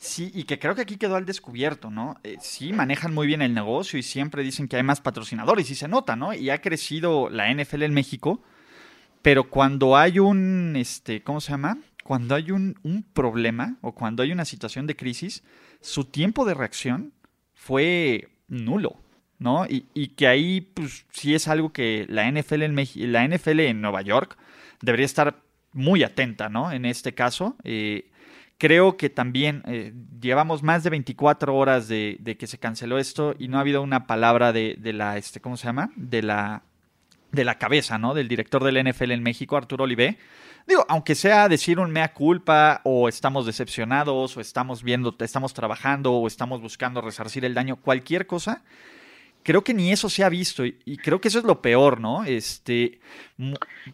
[0.05, 2.19] Sí, y que creo que aquí quedó al descubierto, ¿no?
[2.25, 5.75] Eh, sí, manejan muy bien el negocio y siempre dicen que hay más patrocinadores y
[5.75, 6.35] se nota, ¿no?
[6.35, 8.43] Y ha crecido la NFL en México,
[9.23, 11.79] pero cuando hay un, este, ¿cómo se llama?
[12.05, 15.43] Cuando hay un, un problema o cuando hay una situación de crisis,
[15.81, 17.15] su tiempo de reacción
[17.55, 18.97] fue nulo,
[19.39, 19.65] ¿no?
[19.67, 23.61] Y, y que ahí, pues, sí es algo que la NFL en, Meji- la NFL
[23.61, 24.37] en Nueva York
[24.83, 25.41] debería estar
[25.73, 26.73] muy atenta, ¿no?
[26.73, 27.57] En este caso.
[27.65, 28.11] Eh,
[28.59, 33.35] creo que también eh, llevamos más de 24 horas de, de que se canceló esto
[33.39, 35.91] y no ha habido una palabra de, de la, este, ¿cómo se llama?
[35.97, 36.63] De la,
[37.33, 38.15] de la cabeza, ¿no?
[38.15, 40.19] Del director del NFL en México, Arturo Olivé.
[40.67, 46.13] Digo, aunque sea decir un mea culpa o estamos decepcionados o estamos viendo, estamos trabajando
[46.13, 48.63] o estamos buscando resarcir el daño, cualquier cosa,
[49.43, 52.01] creo que ni eso se ha visto y, y creo que eso es lo peor,
[52.01, 52.25] ¿no?
[52.25, 52.99] Este,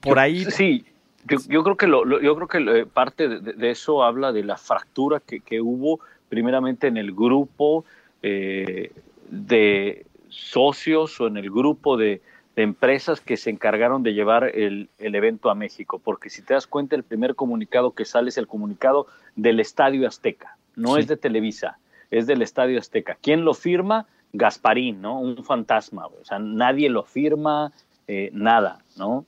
[0.00, 0.44] por ahí...
[0.50, 0.84] Sí,
[1.28, 4.32] yo, yo creo que lo, lo- yo creo que eh, parte de, de eso habla
[4.32, 7.84] de la fractura que, que hubo primeramente en el grupo
[8.22, 8.92] eh,
[9.30, 12.22] de socios o en el grupo de,
[12.56, 16.54] de empresas que se encargaron de llevar el, el evento a México, porque si te
[16.54, 19.06] das cuenta el primer comunicado que sale es el comunicado
[19.36, 21.00] del Estadio Azteca, no Sí.
[21.00, 21.78] es de Televisa,
[22.10, 23.16] es del Estadio Azteca.
[23.20, 24.06] ¿Quién lo firma?
[24.32, 25.20] Gasparín, ¿no?
[25.20, 27.72] Un fantasma, o sea, nadie lo firma,
[28.06, 29.24] eh, nada, ¿no?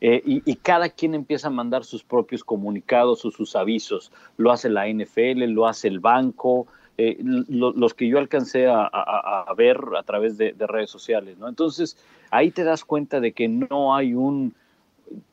[0.00, 4.12] Eh, y, y cada quien empieza a mandar sus propios comunicados o sus avisos.
[4.36, 6.66] Lo hace la NFL, lo hace el banco,
[6.98, 10.90] eh, lo- los que yo alcancé a, a- a ver a través de, de redes
[10.90, 11.38] sociales.
[11.38, 11.48] ¿no?
[11.48, 11.96] Entonces,
[12.30, 14.54] ahí te das cuenta de que no hay un...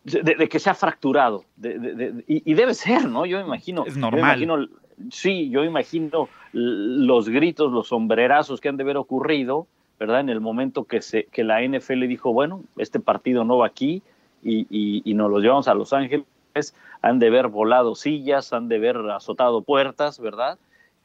[0.05, 1.43] de, de que se ha fracturado.
[1.57, 3.26] de- y, y debe ser, ¿no?
[3.26, 3.86] Yo imagino...
[3.86, 4.20] Es normal.
[4.41, 4.68] imagino
[5.09, 9.68] sí, yo imagino los gritos, los sombrerazos que han de haber ocurrido,
[9.99, 10.20] ¿verdad?
[10.22, 14.01] En el momento que, se, que la NFL dijo, bueno, este partido no va aquí
[14.43, 16.25] y, nos lo llevamos a Los Ángeles,
[17.01, 20.57] han de haber volado sillas, han de haber azotado puertas, ¿verdad?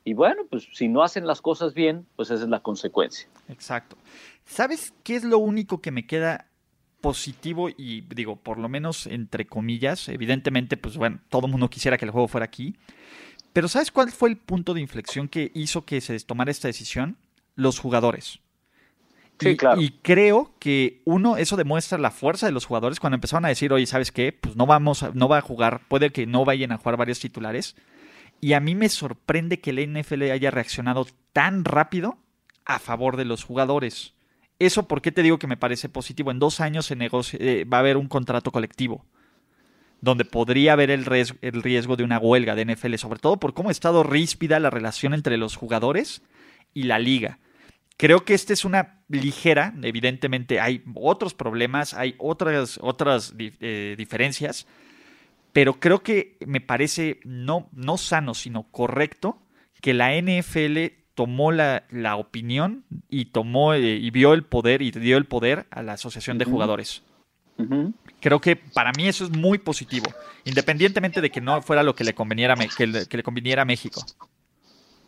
[0.04, 3.28] Y bueno, pues si no hacen las cosas bien, pues esa es la consecuencia.
[3.48, 3.96] Exacto.
[4.44, 6.46] ¿Sabes qué es lo único que me queda
[7.00, 10.08] positivo y digo, por lo menos entre comillas?
[10.08, 12.74] Evidentemente, pues bueno, todo el mundo quisiera que el juego fuera aquí.
[13.52, 17.16] Pero ¿sabes cuál fue el punto de inflexión que hizo que se tomara esta decisión?
[17.54, 18.40] Los jugadores.
[19.40, 19.80] Sí, y, claro.
[19.80, 23.72] y creo que uno, eso demuestra la fuerza de los jugadores cuando empezaron a decir,
[23.72, 24.32] oye, ¿sabes qué?
[24.32, 27.20] Pues no vamos, a- no va a jugar, puede que no vayan a jugar varios
[27.20, 27.76] titulares.
[28.40, 32.18] Y a mí me sorprende que la NFL haya reaccionado tan rápido
[32.64, 34.14] a favor de los jugadores.
[34.58, 36.30] Eso, ¿por qué te digo que me parece positivo?
[36.32, 39.04] En dos años se negocia- eh, va a haber un contrato colectivo
[40.00, 43.52] donde podría haber el, ries- el riesgo de una huelga de NFL, sobre todo por
[43.54, 46.22] cómo ha estado ríspida la relación entre los jugadores
[46.74, 47.38] y la liga.
[47.98, 54.68] Creo que esta es una ligera, evidentemente hay otros problemas, hay otras, otras eh, diferencias,
[55.52, 59.42] pero creo que me parece no, no sano, sino correcto
[59.80, 60.78] que la NFL
[61.14, 65.66] tomó la, la opinión y tomó eh, y vio el poder y dio el poder
[65.70, 67.02] a la asociación de jugadores.
[68.20, 70.06] Creo que para mí eso es muy positivo,
[70.44, 73.64] independientemente de que no fuera lo que le conveniera que le, que le conveniera a
[73.64, 74.04] México.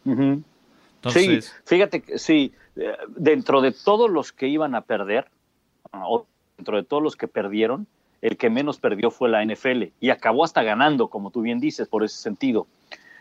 [0.05, 2.53] Entonces, Sí, fíjate que sí,
[3.09, 5.27] dentro de todos los que iban a perder,
[5.93, 6.27] o
[6.57, 7.87] dentro de todos los que perdieron,
[8.23, 11.89] el que menos perdió fue la NFL y acabó hasta ganando, como tú bien dices,
[11.89, 12.67] por ese sentido.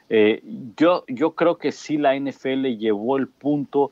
[0.10, 0.41] Eh,
[0.76, 3.91] yo, yo creo que sí la NFL llevó el punto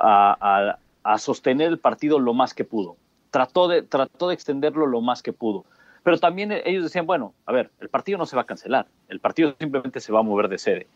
[0.00, 2.96] a, a- a sostener el partido lo más que pudo.
[3.30, 5.64] Trató de, trató de extenderlo lo más que pudo.
[6.02, 9.20] Pero también ellos decían, bueno, a ver, el partido no se va a cancelar, el
[9.20, 10.86] partido simplemente se va a mover de sede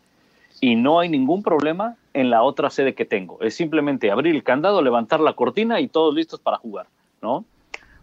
[0.61, 3.39] y no hay ningún problema en la otra sede que tengo.
[3.41, 6.87] Es simplemente abrir el candado, levantar la cortina y todos listos para jugar,
[7.21, 7.45] ¿no?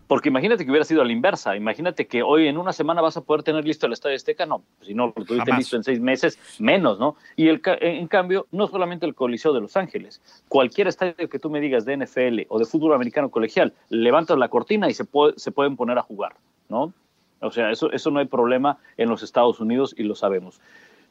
[0.08, 1.56] Porque imagínate que hubiera sido a la inversa.
[1.56, 4.46] Imagínate que hoy en una semana vas a poder tener listo el Estadio Azteca.
[4.46, 5.58] No, si no lo tuviste Jamás.
[5.58, 7.16] listo en seis meses, menos, ¿no?
[7.34, 10.22] Y el, en cambio, no solamente el Coliseo de Los Ángeles.
[10.48, 14.48] Cualquier estadio que tú me digas de NFL o de fútbol americano colegial, levantas la
[14.48, 16.36] cortina y se, puede- se pueden poner a jugar,
[16.68, 16.92] ¿no?
[17.40, 20.60] O sea, eso, eso no hay problema en los Estados Unidos y lo sabemos.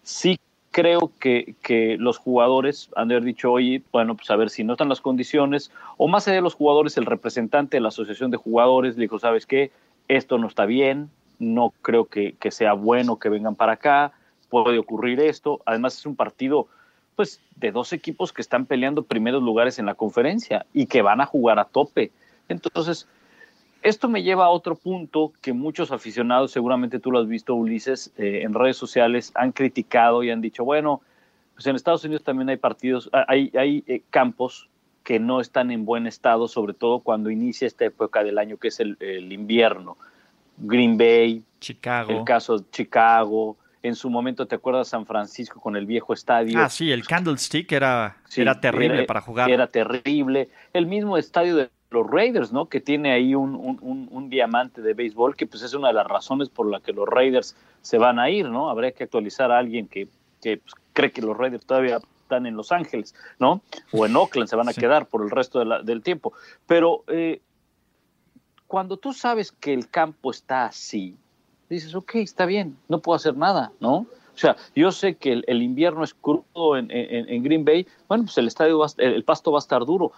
[0.04, 0.40] Sí
[0.76, 4.66] creo que, que los jugadores han de haber dicho, oye, bueno, pues a ver si
[4.66, 8.30] no están las condiciones, o más allá de los jugadores, el representante de la asociación
[8.30, 9.72] de jugadores dijo, ¿sabes qué?
[10.10, 11.10] Esto no está bien,
[11.40, 14.12] no creo que, que sea bueno que vengan para acá,
[14.50, 15.62] puede ocurrir esto.
[15.66, 16.68] Además es un partido,
[17.16, 21.22] pues, de dos equipos que están peleando primeros lugares en la conferencia y que van
[21.22, 22.12] a jugar a tope.
[22.50, 23.08] Entonces,
[23.86, 28.12] esto me lleva a otro punto que muchos aficionados, seguramente tú lo has visto, Ulises,
[28.18, 31.02] eh, en redes sociales han criticado y han dicho, bueno,
[31.54, 34.68] pues en Estados Unidos también hay partidos, hay, hay eh, campos
[35.04, 38.70] que no están en buen estado, sobre todo cuando inicia esta época del año que
[38.70, 39.98] es el, el invierno.
[40.58, 42.12] Green Bay, Chicago.
[42.12, 46.58] el caso de Chicago, en su momento, ¿te acuerdas San Francisco con el viejo estadio?
[46.60, 49.50] Ah, sí, el Candlestick era, Sí, era terrible era- para jugar.
[49.52, 50.50] Era terrible.
[50.74, 52.68] El mismo estadio de los Raiders, ¿no?
[52.68, 55.94] Que tiene ahí un, un- un- un diamante de béisbol, que pues es una de
[55.96, 58.70] las razones por la que los Raiders se van a ir, ¿no?
[58.70, 60.08] Habría que actualizar a alguien que,
[60.42, 63.62] que, pues, cree que los Raiders todavía están en Los Ángeles, ¿no?
[63.92, 64.82] O en Oakland se van a Sí.
[64.82, 66.34] quedar por el resto de la- del tiempo.
[66.68, 67.42] Pero eh,
[68.68, 71.16] cuando tú sabes que el campo está así,
[71.70, 73.96] dices, ok, está bien, no puedo hacer nada, ¿no?
[74.34, 77.88] O sea, yo sé que el, el invierno es crudo en, en- en Green Bay,
[78.10, 80.12] bueno, pues el estadio va el, el pasto va a estar duro,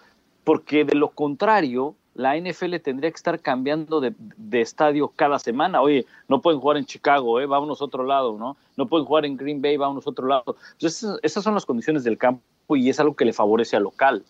[0.48, 4.16] porque de lo contrario, la NFL tendría que estar cambiando de,
[4.62, 5.82] estadio cada semana.
[5.82, 7.45] Oye, no pueden jugar en Chicago, ¿eh?
[7.45, 8.56] vámonos a otro lado, ¿no?
[8.78, 10.56] No pueden jugar en Green Bay, vámonos a otro lado.
[10.80, 13.84] Pues esas, esas son las condiciones del campo y es algo que le favorece al
[13.84, 14.24] local.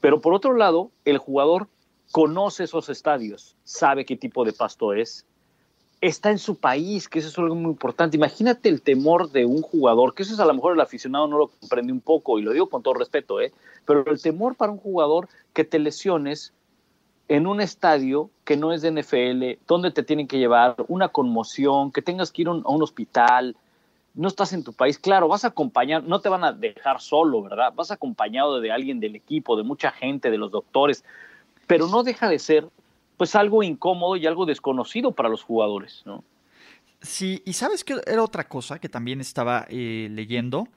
[0.00, 1.68] Pero por otro lado, el jugador
[2.10, 5.24] conoce esos estadios, sabe qué tipo de pasto es,
[6.00, 8.16] está en su país, que eso es algo muy importante.
[8.16, 11.38] Imagínate el temor de un jugador, que eso es a lo mejor el aficionado no
[11.38, 13.52] lo comprende un poco, y lo digo con todo respeto, ¿eh?
[13.88, 16.52] Pero el temor para un jugador que te lesiones
[17.26, 21.90] en un estadio que no es de NFL, donde te tienen que llevar una conmoción,
[21.90, 23.56] que tengas que ir a un hospital,
[24.12, 27.72] no estás en tu país, claro, vas acompañado, no te van a dejar solo, ¿verdad?
[27.74, 31.02] Vas acompañado de alguien del equipo, de mucha gente, de los doctores,
[31.66, 32.68] pero no deja de ser
[33.16, 36.24] pues algo incómodo y algo desconocido para los jugadores, ¿no?
[37.00, 40.68] Sí, y sabes que era otra cosa que también estaba eh, leyendo.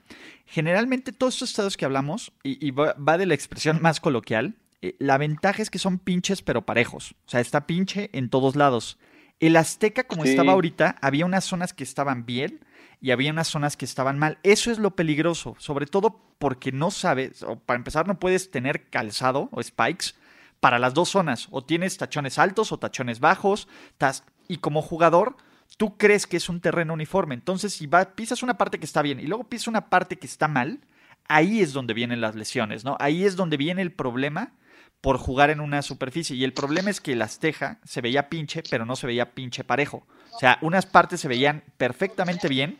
[0.46, 4.54] Generalmente todos estos estados que hablamos, y, y va, va de la expresión más coloquial,
[4.82, 7.12] eh, la ventaja es que son pinches pero parejos.
[7.26, 8.98] O sea, está pinche en todos lados.
[9.40, 10.30] El Azteca, como Sí.
[10.30, 12.60] estaba ahorita, había unas zonas que estaban bien
[13.00, 14.38] y había unas zonas que estaban mal.
[14.44, 18.88] Eso es lo peligroso, sobre todo porque no sabes, o para empezar no puedes tener
[18.90, 20.14] calzado o spikes
[20.60, 21.48] para las dos zonas.
[21.50, 23.66] O tienes tachones altos o tachones bajos.
[23.98, 25.36] tas- y como jugador,
[25.76, 27.34] tú crees que es un terreno uniforme.
[27.34, 30.26] Entonces, si va, pisas una parte que está bien y luego pisas una parte que
[30.26, 30.80] está mal,
[31.28, 32.96] ahí es donde vienen las lesiones, ¿no?
[33.00, 34.52] Ahí es donde viene el problema
[35.00, 36.36] por jugar en una superficie.
[36.36, 39.64] Y el problema es que el Azteja se veía pinche, pero no se veía pinche
[39.64, 40.06] parejo.
[40.34, 42.78] O sea, unas partes se veían perfectamente bien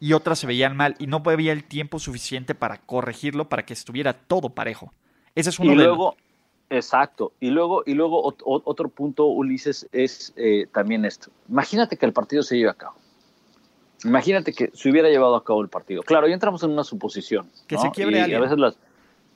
[0.00, 0.94] y otras se veían mal.
[0.98, 4.94] Y no había el tiempo suficiente para corregirlo para que estuviera todo parejo.
[5.34, 6.16] Ese es uno Y de luego,
[6.70, 11.30] exacto, y luego, y luego ot- ot- otro punto, Ulises, es eh, también esto.
[11.48, 12.94] Imagínate que el partido se lleve a cabo.
[14.04, 16.02] Imagínate que se hubiera llevado a cabo el partido.
[16.02, 17.48] Claro, ya entramos en una suposición.
[17.66, 17.82] Que ¿no?
[17.82, 18.38] se quiebre Y alguien.
[18.38, 18.76] A veces las...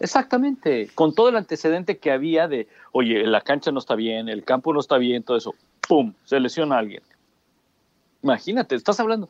[0.00, 4.44] Exactamente, con todo el antecedente que había de, oye, la cancha no está bien, el
[4.44, 5.54] campo no está bien, todo eso,
[5.88, 6.12] ¡pum!
[6.24, 7.02] Se lesiona alguien.
[8.22, 9.28] Imagínate, estás hablando.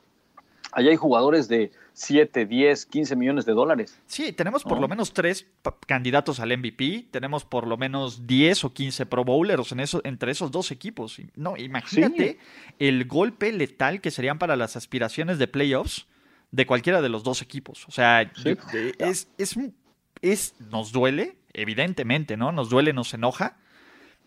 [0.73, 3.99] Allá hay jugadores de 7, 10, 15 millones de dólares.
[4.07, 4.83] Sí, tenemos por ¿no?
[4.83, 5.47] lo menos tres
[5.87, 10.31] candidatos al MVP, tenemos por lo menos 10 o 15 Pro Bowlers en eso, entre
[10.31, 11.21] esos dos equipos.
[11.35, 12.39] No, imagínate
[12.79, 16.07] el golpe letal que serían para las aspiraciones de playoffs
[16.53, 17.87] de cualquiera de los dos equipos.
[17.89, 18.51] O sea, Sí.
[18.75, 19.59] eh, es, es,
[20.23, 22.53] es- nos duele, evidentemente, ¿no?
[22.53, 23.57] Nos duele, nos enoja,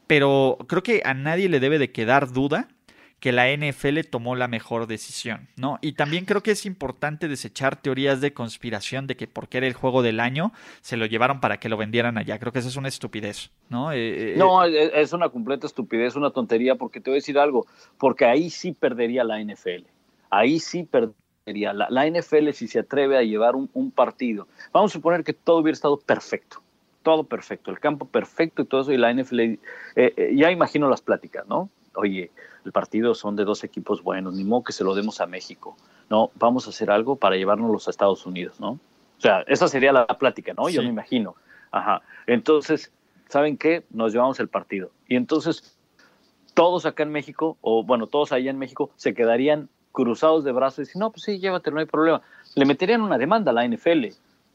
[0.07, 2.67] pero creo que a nadie le debe de quedar duda
[3.21, 5.77] que la NFL tomó la mejor decisión, ¿no?
[5.79, 9.75] Y también creo que es importante desechar teorías de conspiración de que porque era el
[9.75, 10.51] juego del año
[10.81, 12.39] se lo llevaron para que lo vendieran allá.
[12.39, 13.91] Creo que esa es una estupidez, ¿no?
[13.91, 17.37] Eh, eh, No, es es una completa estupidez, una tontería, porque te voy a decir
[17.37, 17.67] algo,
[17.99, 19.85] porque ahí sí perdería la NFL.
[20.31, 21.73] Ahí sí perdería.
[21.73, 24.47] La, la NFL si se atreve a llevar un, un partido.
[24.73, 26.63] Vamos a suponer que todo hubiera estado perfecto.
[27.03, 29.59] Todo perfecto, el campo perfecto y todo eso, y la NFL, eh,
[29.95, 31.69] eh, ya imagino las pláticas, ¿no?
[31.95, 32.31] Oye,
[32.65, 35.75] el partido son de dos equipos buenos, ni modo que se lo demos a México.
[36.09, 38.71] No, vamos a hacer algo para llevárnoslos a Estados Unidos, ¿no?
[38.71, 40.67] O sea, esa sería la plática, ¿no?
[40.69, 41.35] Yo me imagino.
[41.71, 42.01] Ajá.
[42.27, 42.91] Entonces,
[43.29, 43.83] ¿saben qué?
[43.91, 44.91] Nos llevamos el partido.
[45.07, 45.77] Y entonces,
[46.53, 50.79] todos acá en México, o bueno, todos allá en México, se quedarían cruzados de brazos
[50.79, 52.21] y dicen, no, pues sí, llévatelo, no hay problema.
[52.55, 54.07] Le meterían una demanda a la NFL.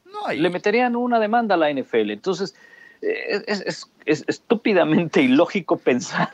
[0.07, 2.11] No, y- Le meterían una demanda a la NFL.
[2.11, 2.55] Entonces,
[3.03, 6.30] es, es- es estúpidamente ilógico pensar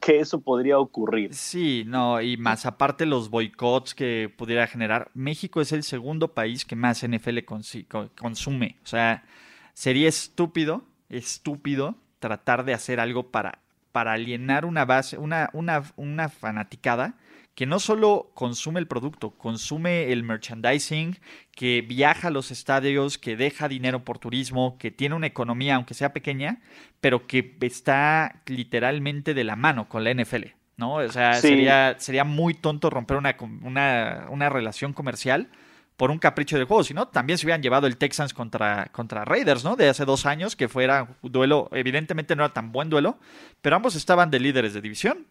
[0.00, 1.34] que eso podría ocurrir.
[1.34, 5.10] Sí, no, y más aparte los boicots que pudiera generar.
[5.14, 7.40] México es el segundo país que más NFL
[8.16, 8.76] consume.
[8.82, 9.24] O sea,
[9.74, 13.58] sería estúpido, estúpido tratar de hacer algo para,
[13.92, 17.14] para alienar una base, una, una, una fanaticada
[17.54, 21.18] que no solo consume el producto, consume el merchandising,
[21.54, 25.94] que viaja a los estadios, que deja dinero por turismo, que tiene una economía, aunque
[25.94, 26.60] sea pequeña,
[27.00, 30.94] pero que está literalmente de la mano con la NFL, ¿no?
[30.94, 31.48] O sea, Sí.
[31.48, 35.50] sería, sería muy tonto romper una, una, una relación comercial
[35.98, 36.82] por un capricho del juego.
[36.84, 39.76] Si no, también se hubieran llevado el Texans contra, contra Raiders, ¿no?
[39.76, 43.18] De hace dos años, que fuera un duelo, evidentemente no era tan buen duelo,
[43.60, 45.26] pero ambos estaban de líderes de división.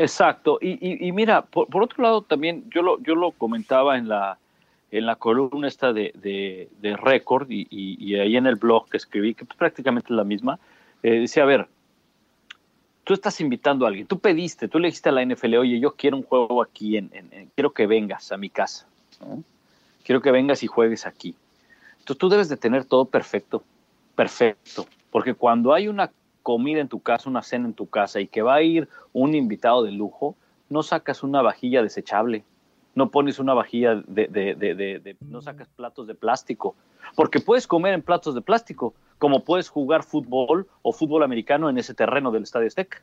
[0.00, 0.58] Exacto.
[0.62, 4.38] Y, mira, por, por otro lado también, yo lo, yo lo comentaba en la,
[4.90, 8.96] en la columna esta de, de, de Record y, y- ahí en el blog que
[8.96, 10.58] escribí, que prácticamente es la misma,
[11.02, 11.68] eh, decía, a ver,
[13.04, 15.94] tú estás invitando a alguien, tú pediste, tú le dijiste a la NFL, oye, yo
[15.94, 18.86] quiero un juego aquí, en, en- quiero que vengas a mi casa,
[20.02, 21.34] quiero que vengas y juegues aquí.
[21.98, 23.62] Entonces tú debes de tener todo perfecto,
[24.16, 26.10] perfecto, porque cuando hay una
[26.42, 29.34] comida en tu casa, una cena en tu casa y que va a ir un
[29.34, 30.36] invitado de lujo,
[30.68, 32.44] no sacas una vajilla desechable,
[32.94, 36.74] no pones una vajilla de, no sacas platos de plástico,
[37.16, 41.78] porque puedes comer en platos de plástico, como puedes jugar fútbol o fútbol americano en
[41.78, 43.02] ese terreno del Estadio Azteca,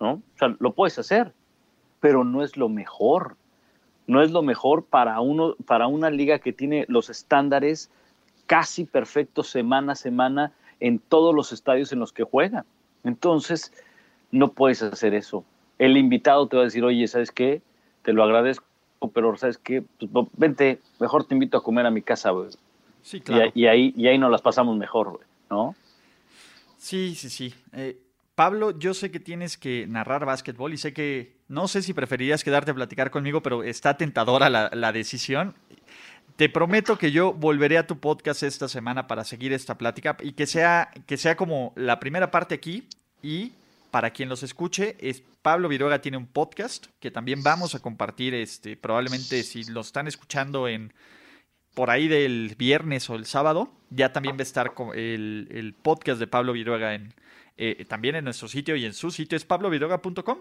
[0.00, 0.14] ¿no?
[0.14, 1.32] O sea, lo puedes hacer,
[2.00, 3.36] pero no es lo mejor.
[4.06, 7.90] No es lo mejor para uno, para una liga que tiene los estándares
[8.46, 12.64] casi perfectos semana a semana en todos los estadios en los que juega.
[13.04, 13.72] Entonces,
[14.30, 15.44] no puedes hacer eso.
[15.78, 17.62] El invitado te va a decir, oye, ¿sabes qué?
[18.02, 18.64] Te lo agradezco,
[19.12, 19.82] pero ¿sabes qué?
[19.98, 22.50] Pues, no, vente, mejor te invito a comer a mi casa, güey.
[23.02, 23.22] Sí,
[23.54, 25.74] Y, y ahí, y ahí nos las pasamos mejor, güey, ¿no?
[26.78, 27.54] Sí, sí, sí.
[27.72, 27.98] Eh,
[28.34, 32.42] Pablo, yo sé que tienes que narrar básquetbol y sé que no sé si preferirías
[32.42, 35.54] quedarte a platicar conmigo, pero está tentadora la, la decisión.
[36.36, 40.32] Te prometo que yo volveré a tu podcast esta semana para seguir esta plática y
[40.32, 42.88] que sea, que sea como la primera parte aquí
[43.22, 43.52] y
[43.92, 48.34] para quien los escuche, es Pablo Viruega tiene un podcast que también vamos a compartir,
[48.34, 50.92] este, probablemente si lo están escuchando en
[51.74, 56.18] por ahí del viernes o el sábado, ya también va a estar el, el podcast
[56.18, 57.14] de Pablo Viruega en,
[57.56, 60.38] eh, también en nuestro sitio y en su sitio es pabloviruega.com.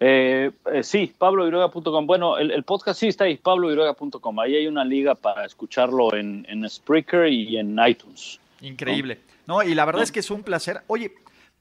[0.00, 2.06] Eh, eh, sí, pabloviruega.com.
[2.06, 4.40] Bueno, el, el podcast sí está ahí, pabloviruega.com.
[4.40, 8.38] Ahí hay una liga para escucharlo en, en Spreaker y en iTunes.
[8.60, 9.20] Increíble.
[9.46, 10.82] No, y la verdad es que es un placer.
[10.86, 11.12] Oye,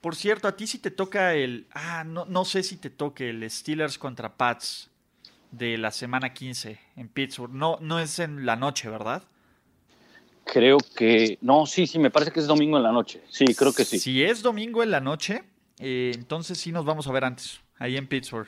[0.01, 1.67] por cierto, a ti si te toca el.
[1.71, 4.89] Ah, no, no sé si te toque el Steelers contra Pats
[5.51, 7.53] de la semana 15 en Pittsburgh.
[7.53, 9.23] No, no es en la noche, ¿verdad?
[10.43, 11.37] Creo que.
[11.41, 13.21] No, sí, sí, me parece que es domingo en la noche.
[13.29, 13.99] Sí, creo que sí.
[13.99, 15.43] Si es domingo en la noche,
[15.79, 18.47] eh, entonces sí nos vamos a ver antes, ahí en Pittsburgh.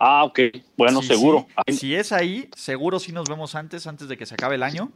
[0.00, 0.40] Ah, ok.
[0.76, 1.46] Bueno, Sí, seguro.
[1.68, 1.72] sí.
[1.76, 4.90] Si es ahí, seguro sí nos vemos antes, antes de que se acabe el año.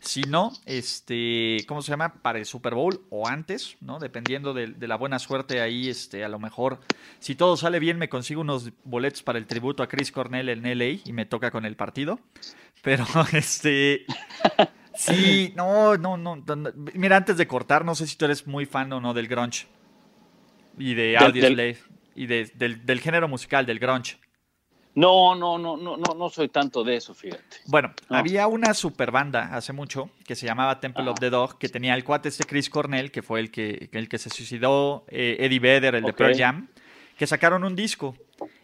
[0.00, 2.14] Si no, este, ¿cómo se llama?
[2.22, 3.98] Para el Super Bowl o antes, ¿no?
[3.98, 6.78] Dependiendo de, de la buena suerte ahí, este, a lo mejor,
[7.18, 10.64] si todo sale bien, me consigo unos boletos para el tributo a Chris Cornell en
[10.64, 12.20] LA y me toca con el partido.
[12.82, 14.06] Pero, este,
[14.94, 16.70] sí, no, no, no, no.
[16.94, 19.66] Mira, antes de cortar, no sé si tú eres muy fan o no del grunge
[20.78, 21.78] y de Del- Audioslave
[22.18, 24.18] y de- del, del género musical, del grunge.
[24.94, 27.58] No, no, no, no, no, no soy tanto de eso, fíjate.
[27.66, 28.16] Bueno, No.
[28.16, 31.94] había una super banda hace mucho que se llamaba Temple of the Dog, que tenía
[31.94, 35.60] el cuate este Chris Cornell, que fue el que, el que se suicidó, eh, Eddie
[35.60, 36.16] Vedder, el de Ok.
[36.16, 36.68] Pearl Jam,
[37.16, 38.16] que sacaron un disco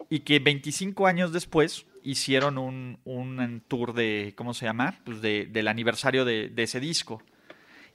[0.09, 4.99] y que 25 años después hicieron un, un tour de, ¿cómo se llama?
[5.05, 7.21] Pues de- del aniversario de, de ese disco.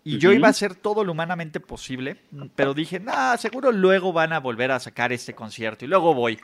[0.02, 2.16] Y yo iba a hacer todo lo humanamente posible,
[2.56, 6.38] pero dije, nah, seguro luego van a volver a sacar este concierto y luego voy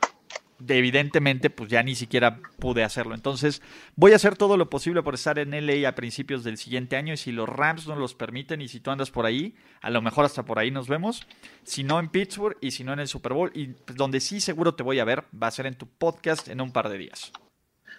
[0.58, 3.14] de- evidentemente, pues ya ni siquiera pude hacerlo.
[3.14, 3.62] Entonces,
[3.94, 7.12] voy a hacer todo lo posible por estar en LA a principios del siguiente año.
[7.14, 10.00] Y si los Rams nos los permiten, y si tú andas por ahí, a lo
[10.00, 11.26] mejor hasta por ahí nos vemos.
[11.62, 13.50] Si no en Pittsburgh y si no en el Super Bowl.
[13.54, 16.48] Y pues, donde sí seguro te voy a ver, va a ser en tu podcast
[16.48, 17.32] en un par de días.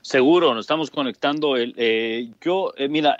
[0.01, 1.57] Seguro, nos estamos conectando.
[1.57, 3.17] El, eh, yo, eh, mira,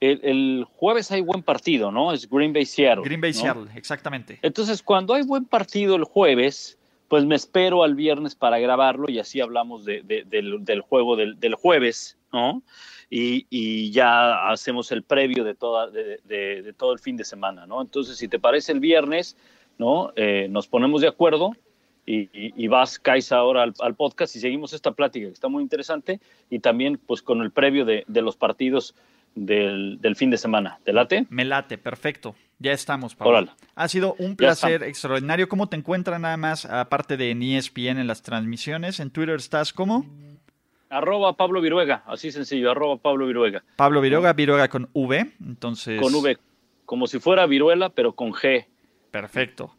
[0.00, 2.12] el, el jueves hay buen partido, ¿no?
[2.12, 3.04] Es Green Bay Seattle.
[3.04, 3.40] Green Bay ¿no?
[3.40, 4.38] Seattle, exactamente.
[4.42, 6.78] Entonces, cuando hay buen partido el jueves,
[7.08, 11.16] pues me espero al viernes para grabarlo y así hablamos de- de- del, del juego
[11.16, 12.62] del, del jueves, ¿no?
[13.08, 17.24] Y, y ya hacemos el previo de, toda, de, de- de todo el fin de
[17.24, 17.80] semana, ¿no?
[17.80, 19.36] Entonces, si te parece el viernes,
[19.78, 20.12] ¿no?
[20.16, 21.52] Eh, nos ponemos de acuerdo
[22.04, 25.48] y, y- y vas, caes ahora al, al podcast y seguimos esta plática que está
[25.48, 26.20] muy interesante
[26.50, 28.94] y también pues con el previo de, de los partidos
[29.36, 30.80] del, del fin de semana.
[30.84, 31.26] ¿Te late?
[31.30, 32.34] Me late, perfecto.
[32.58, 33.32] Ya estamos, Pablo.
[33.32, 33.50] Órale.
[33.74, 35.48] Ha sido un placer extraordinario.
[35.48, 38.98] ¿Cómo te encuentran nada más, aparte de en ESPN en las transmisiones?
[38.98, 40.06] En Twitter estás como
[40.88, 43.62] Arroba Pablo Viruega, así sencillo, arroba Pablo Viruega.
[43.76, 45.32] Pablo Viroga, Viroga con V.
[45.44, 46.38] Entonces, Con V,
[46.86, 48.66] como si fuera viruela, pero con G.
[49.10, 49.74] Perfecto.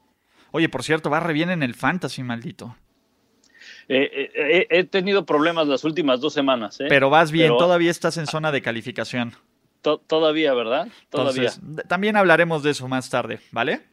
[0.51, 2.75] Oye, por cierto, va re bien en el fantasy, maldito.
[3.89, 6.77] Eh, eh, eh, he tenido problemas las últimas dos semanas.
[6.89, 9.33] Pero vas bien, Pero- todavía estás en zona de calificación.
[9.87, 10.89] To- todavía, ¿verdad?
[11.09, 11.49] Todavía.
[11.49, 13.83] Entonces, también hablaremos de eso más tarde, ¿vale?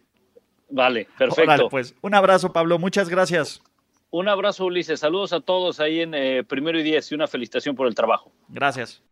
[0.68, 1.68] vale, perfecto.
[1.68, 2.80] Pues un abrazo, Pablo.
[2.80, 3.62] Muchas gracias.
[4.10, 4.98] Un abrazo, Ulises.
[4.98, 8.32] Saludos a todos ahí en eh, Primero y Diez y una felicitación por el trabajo.
[8.48, 9.02] Gracias.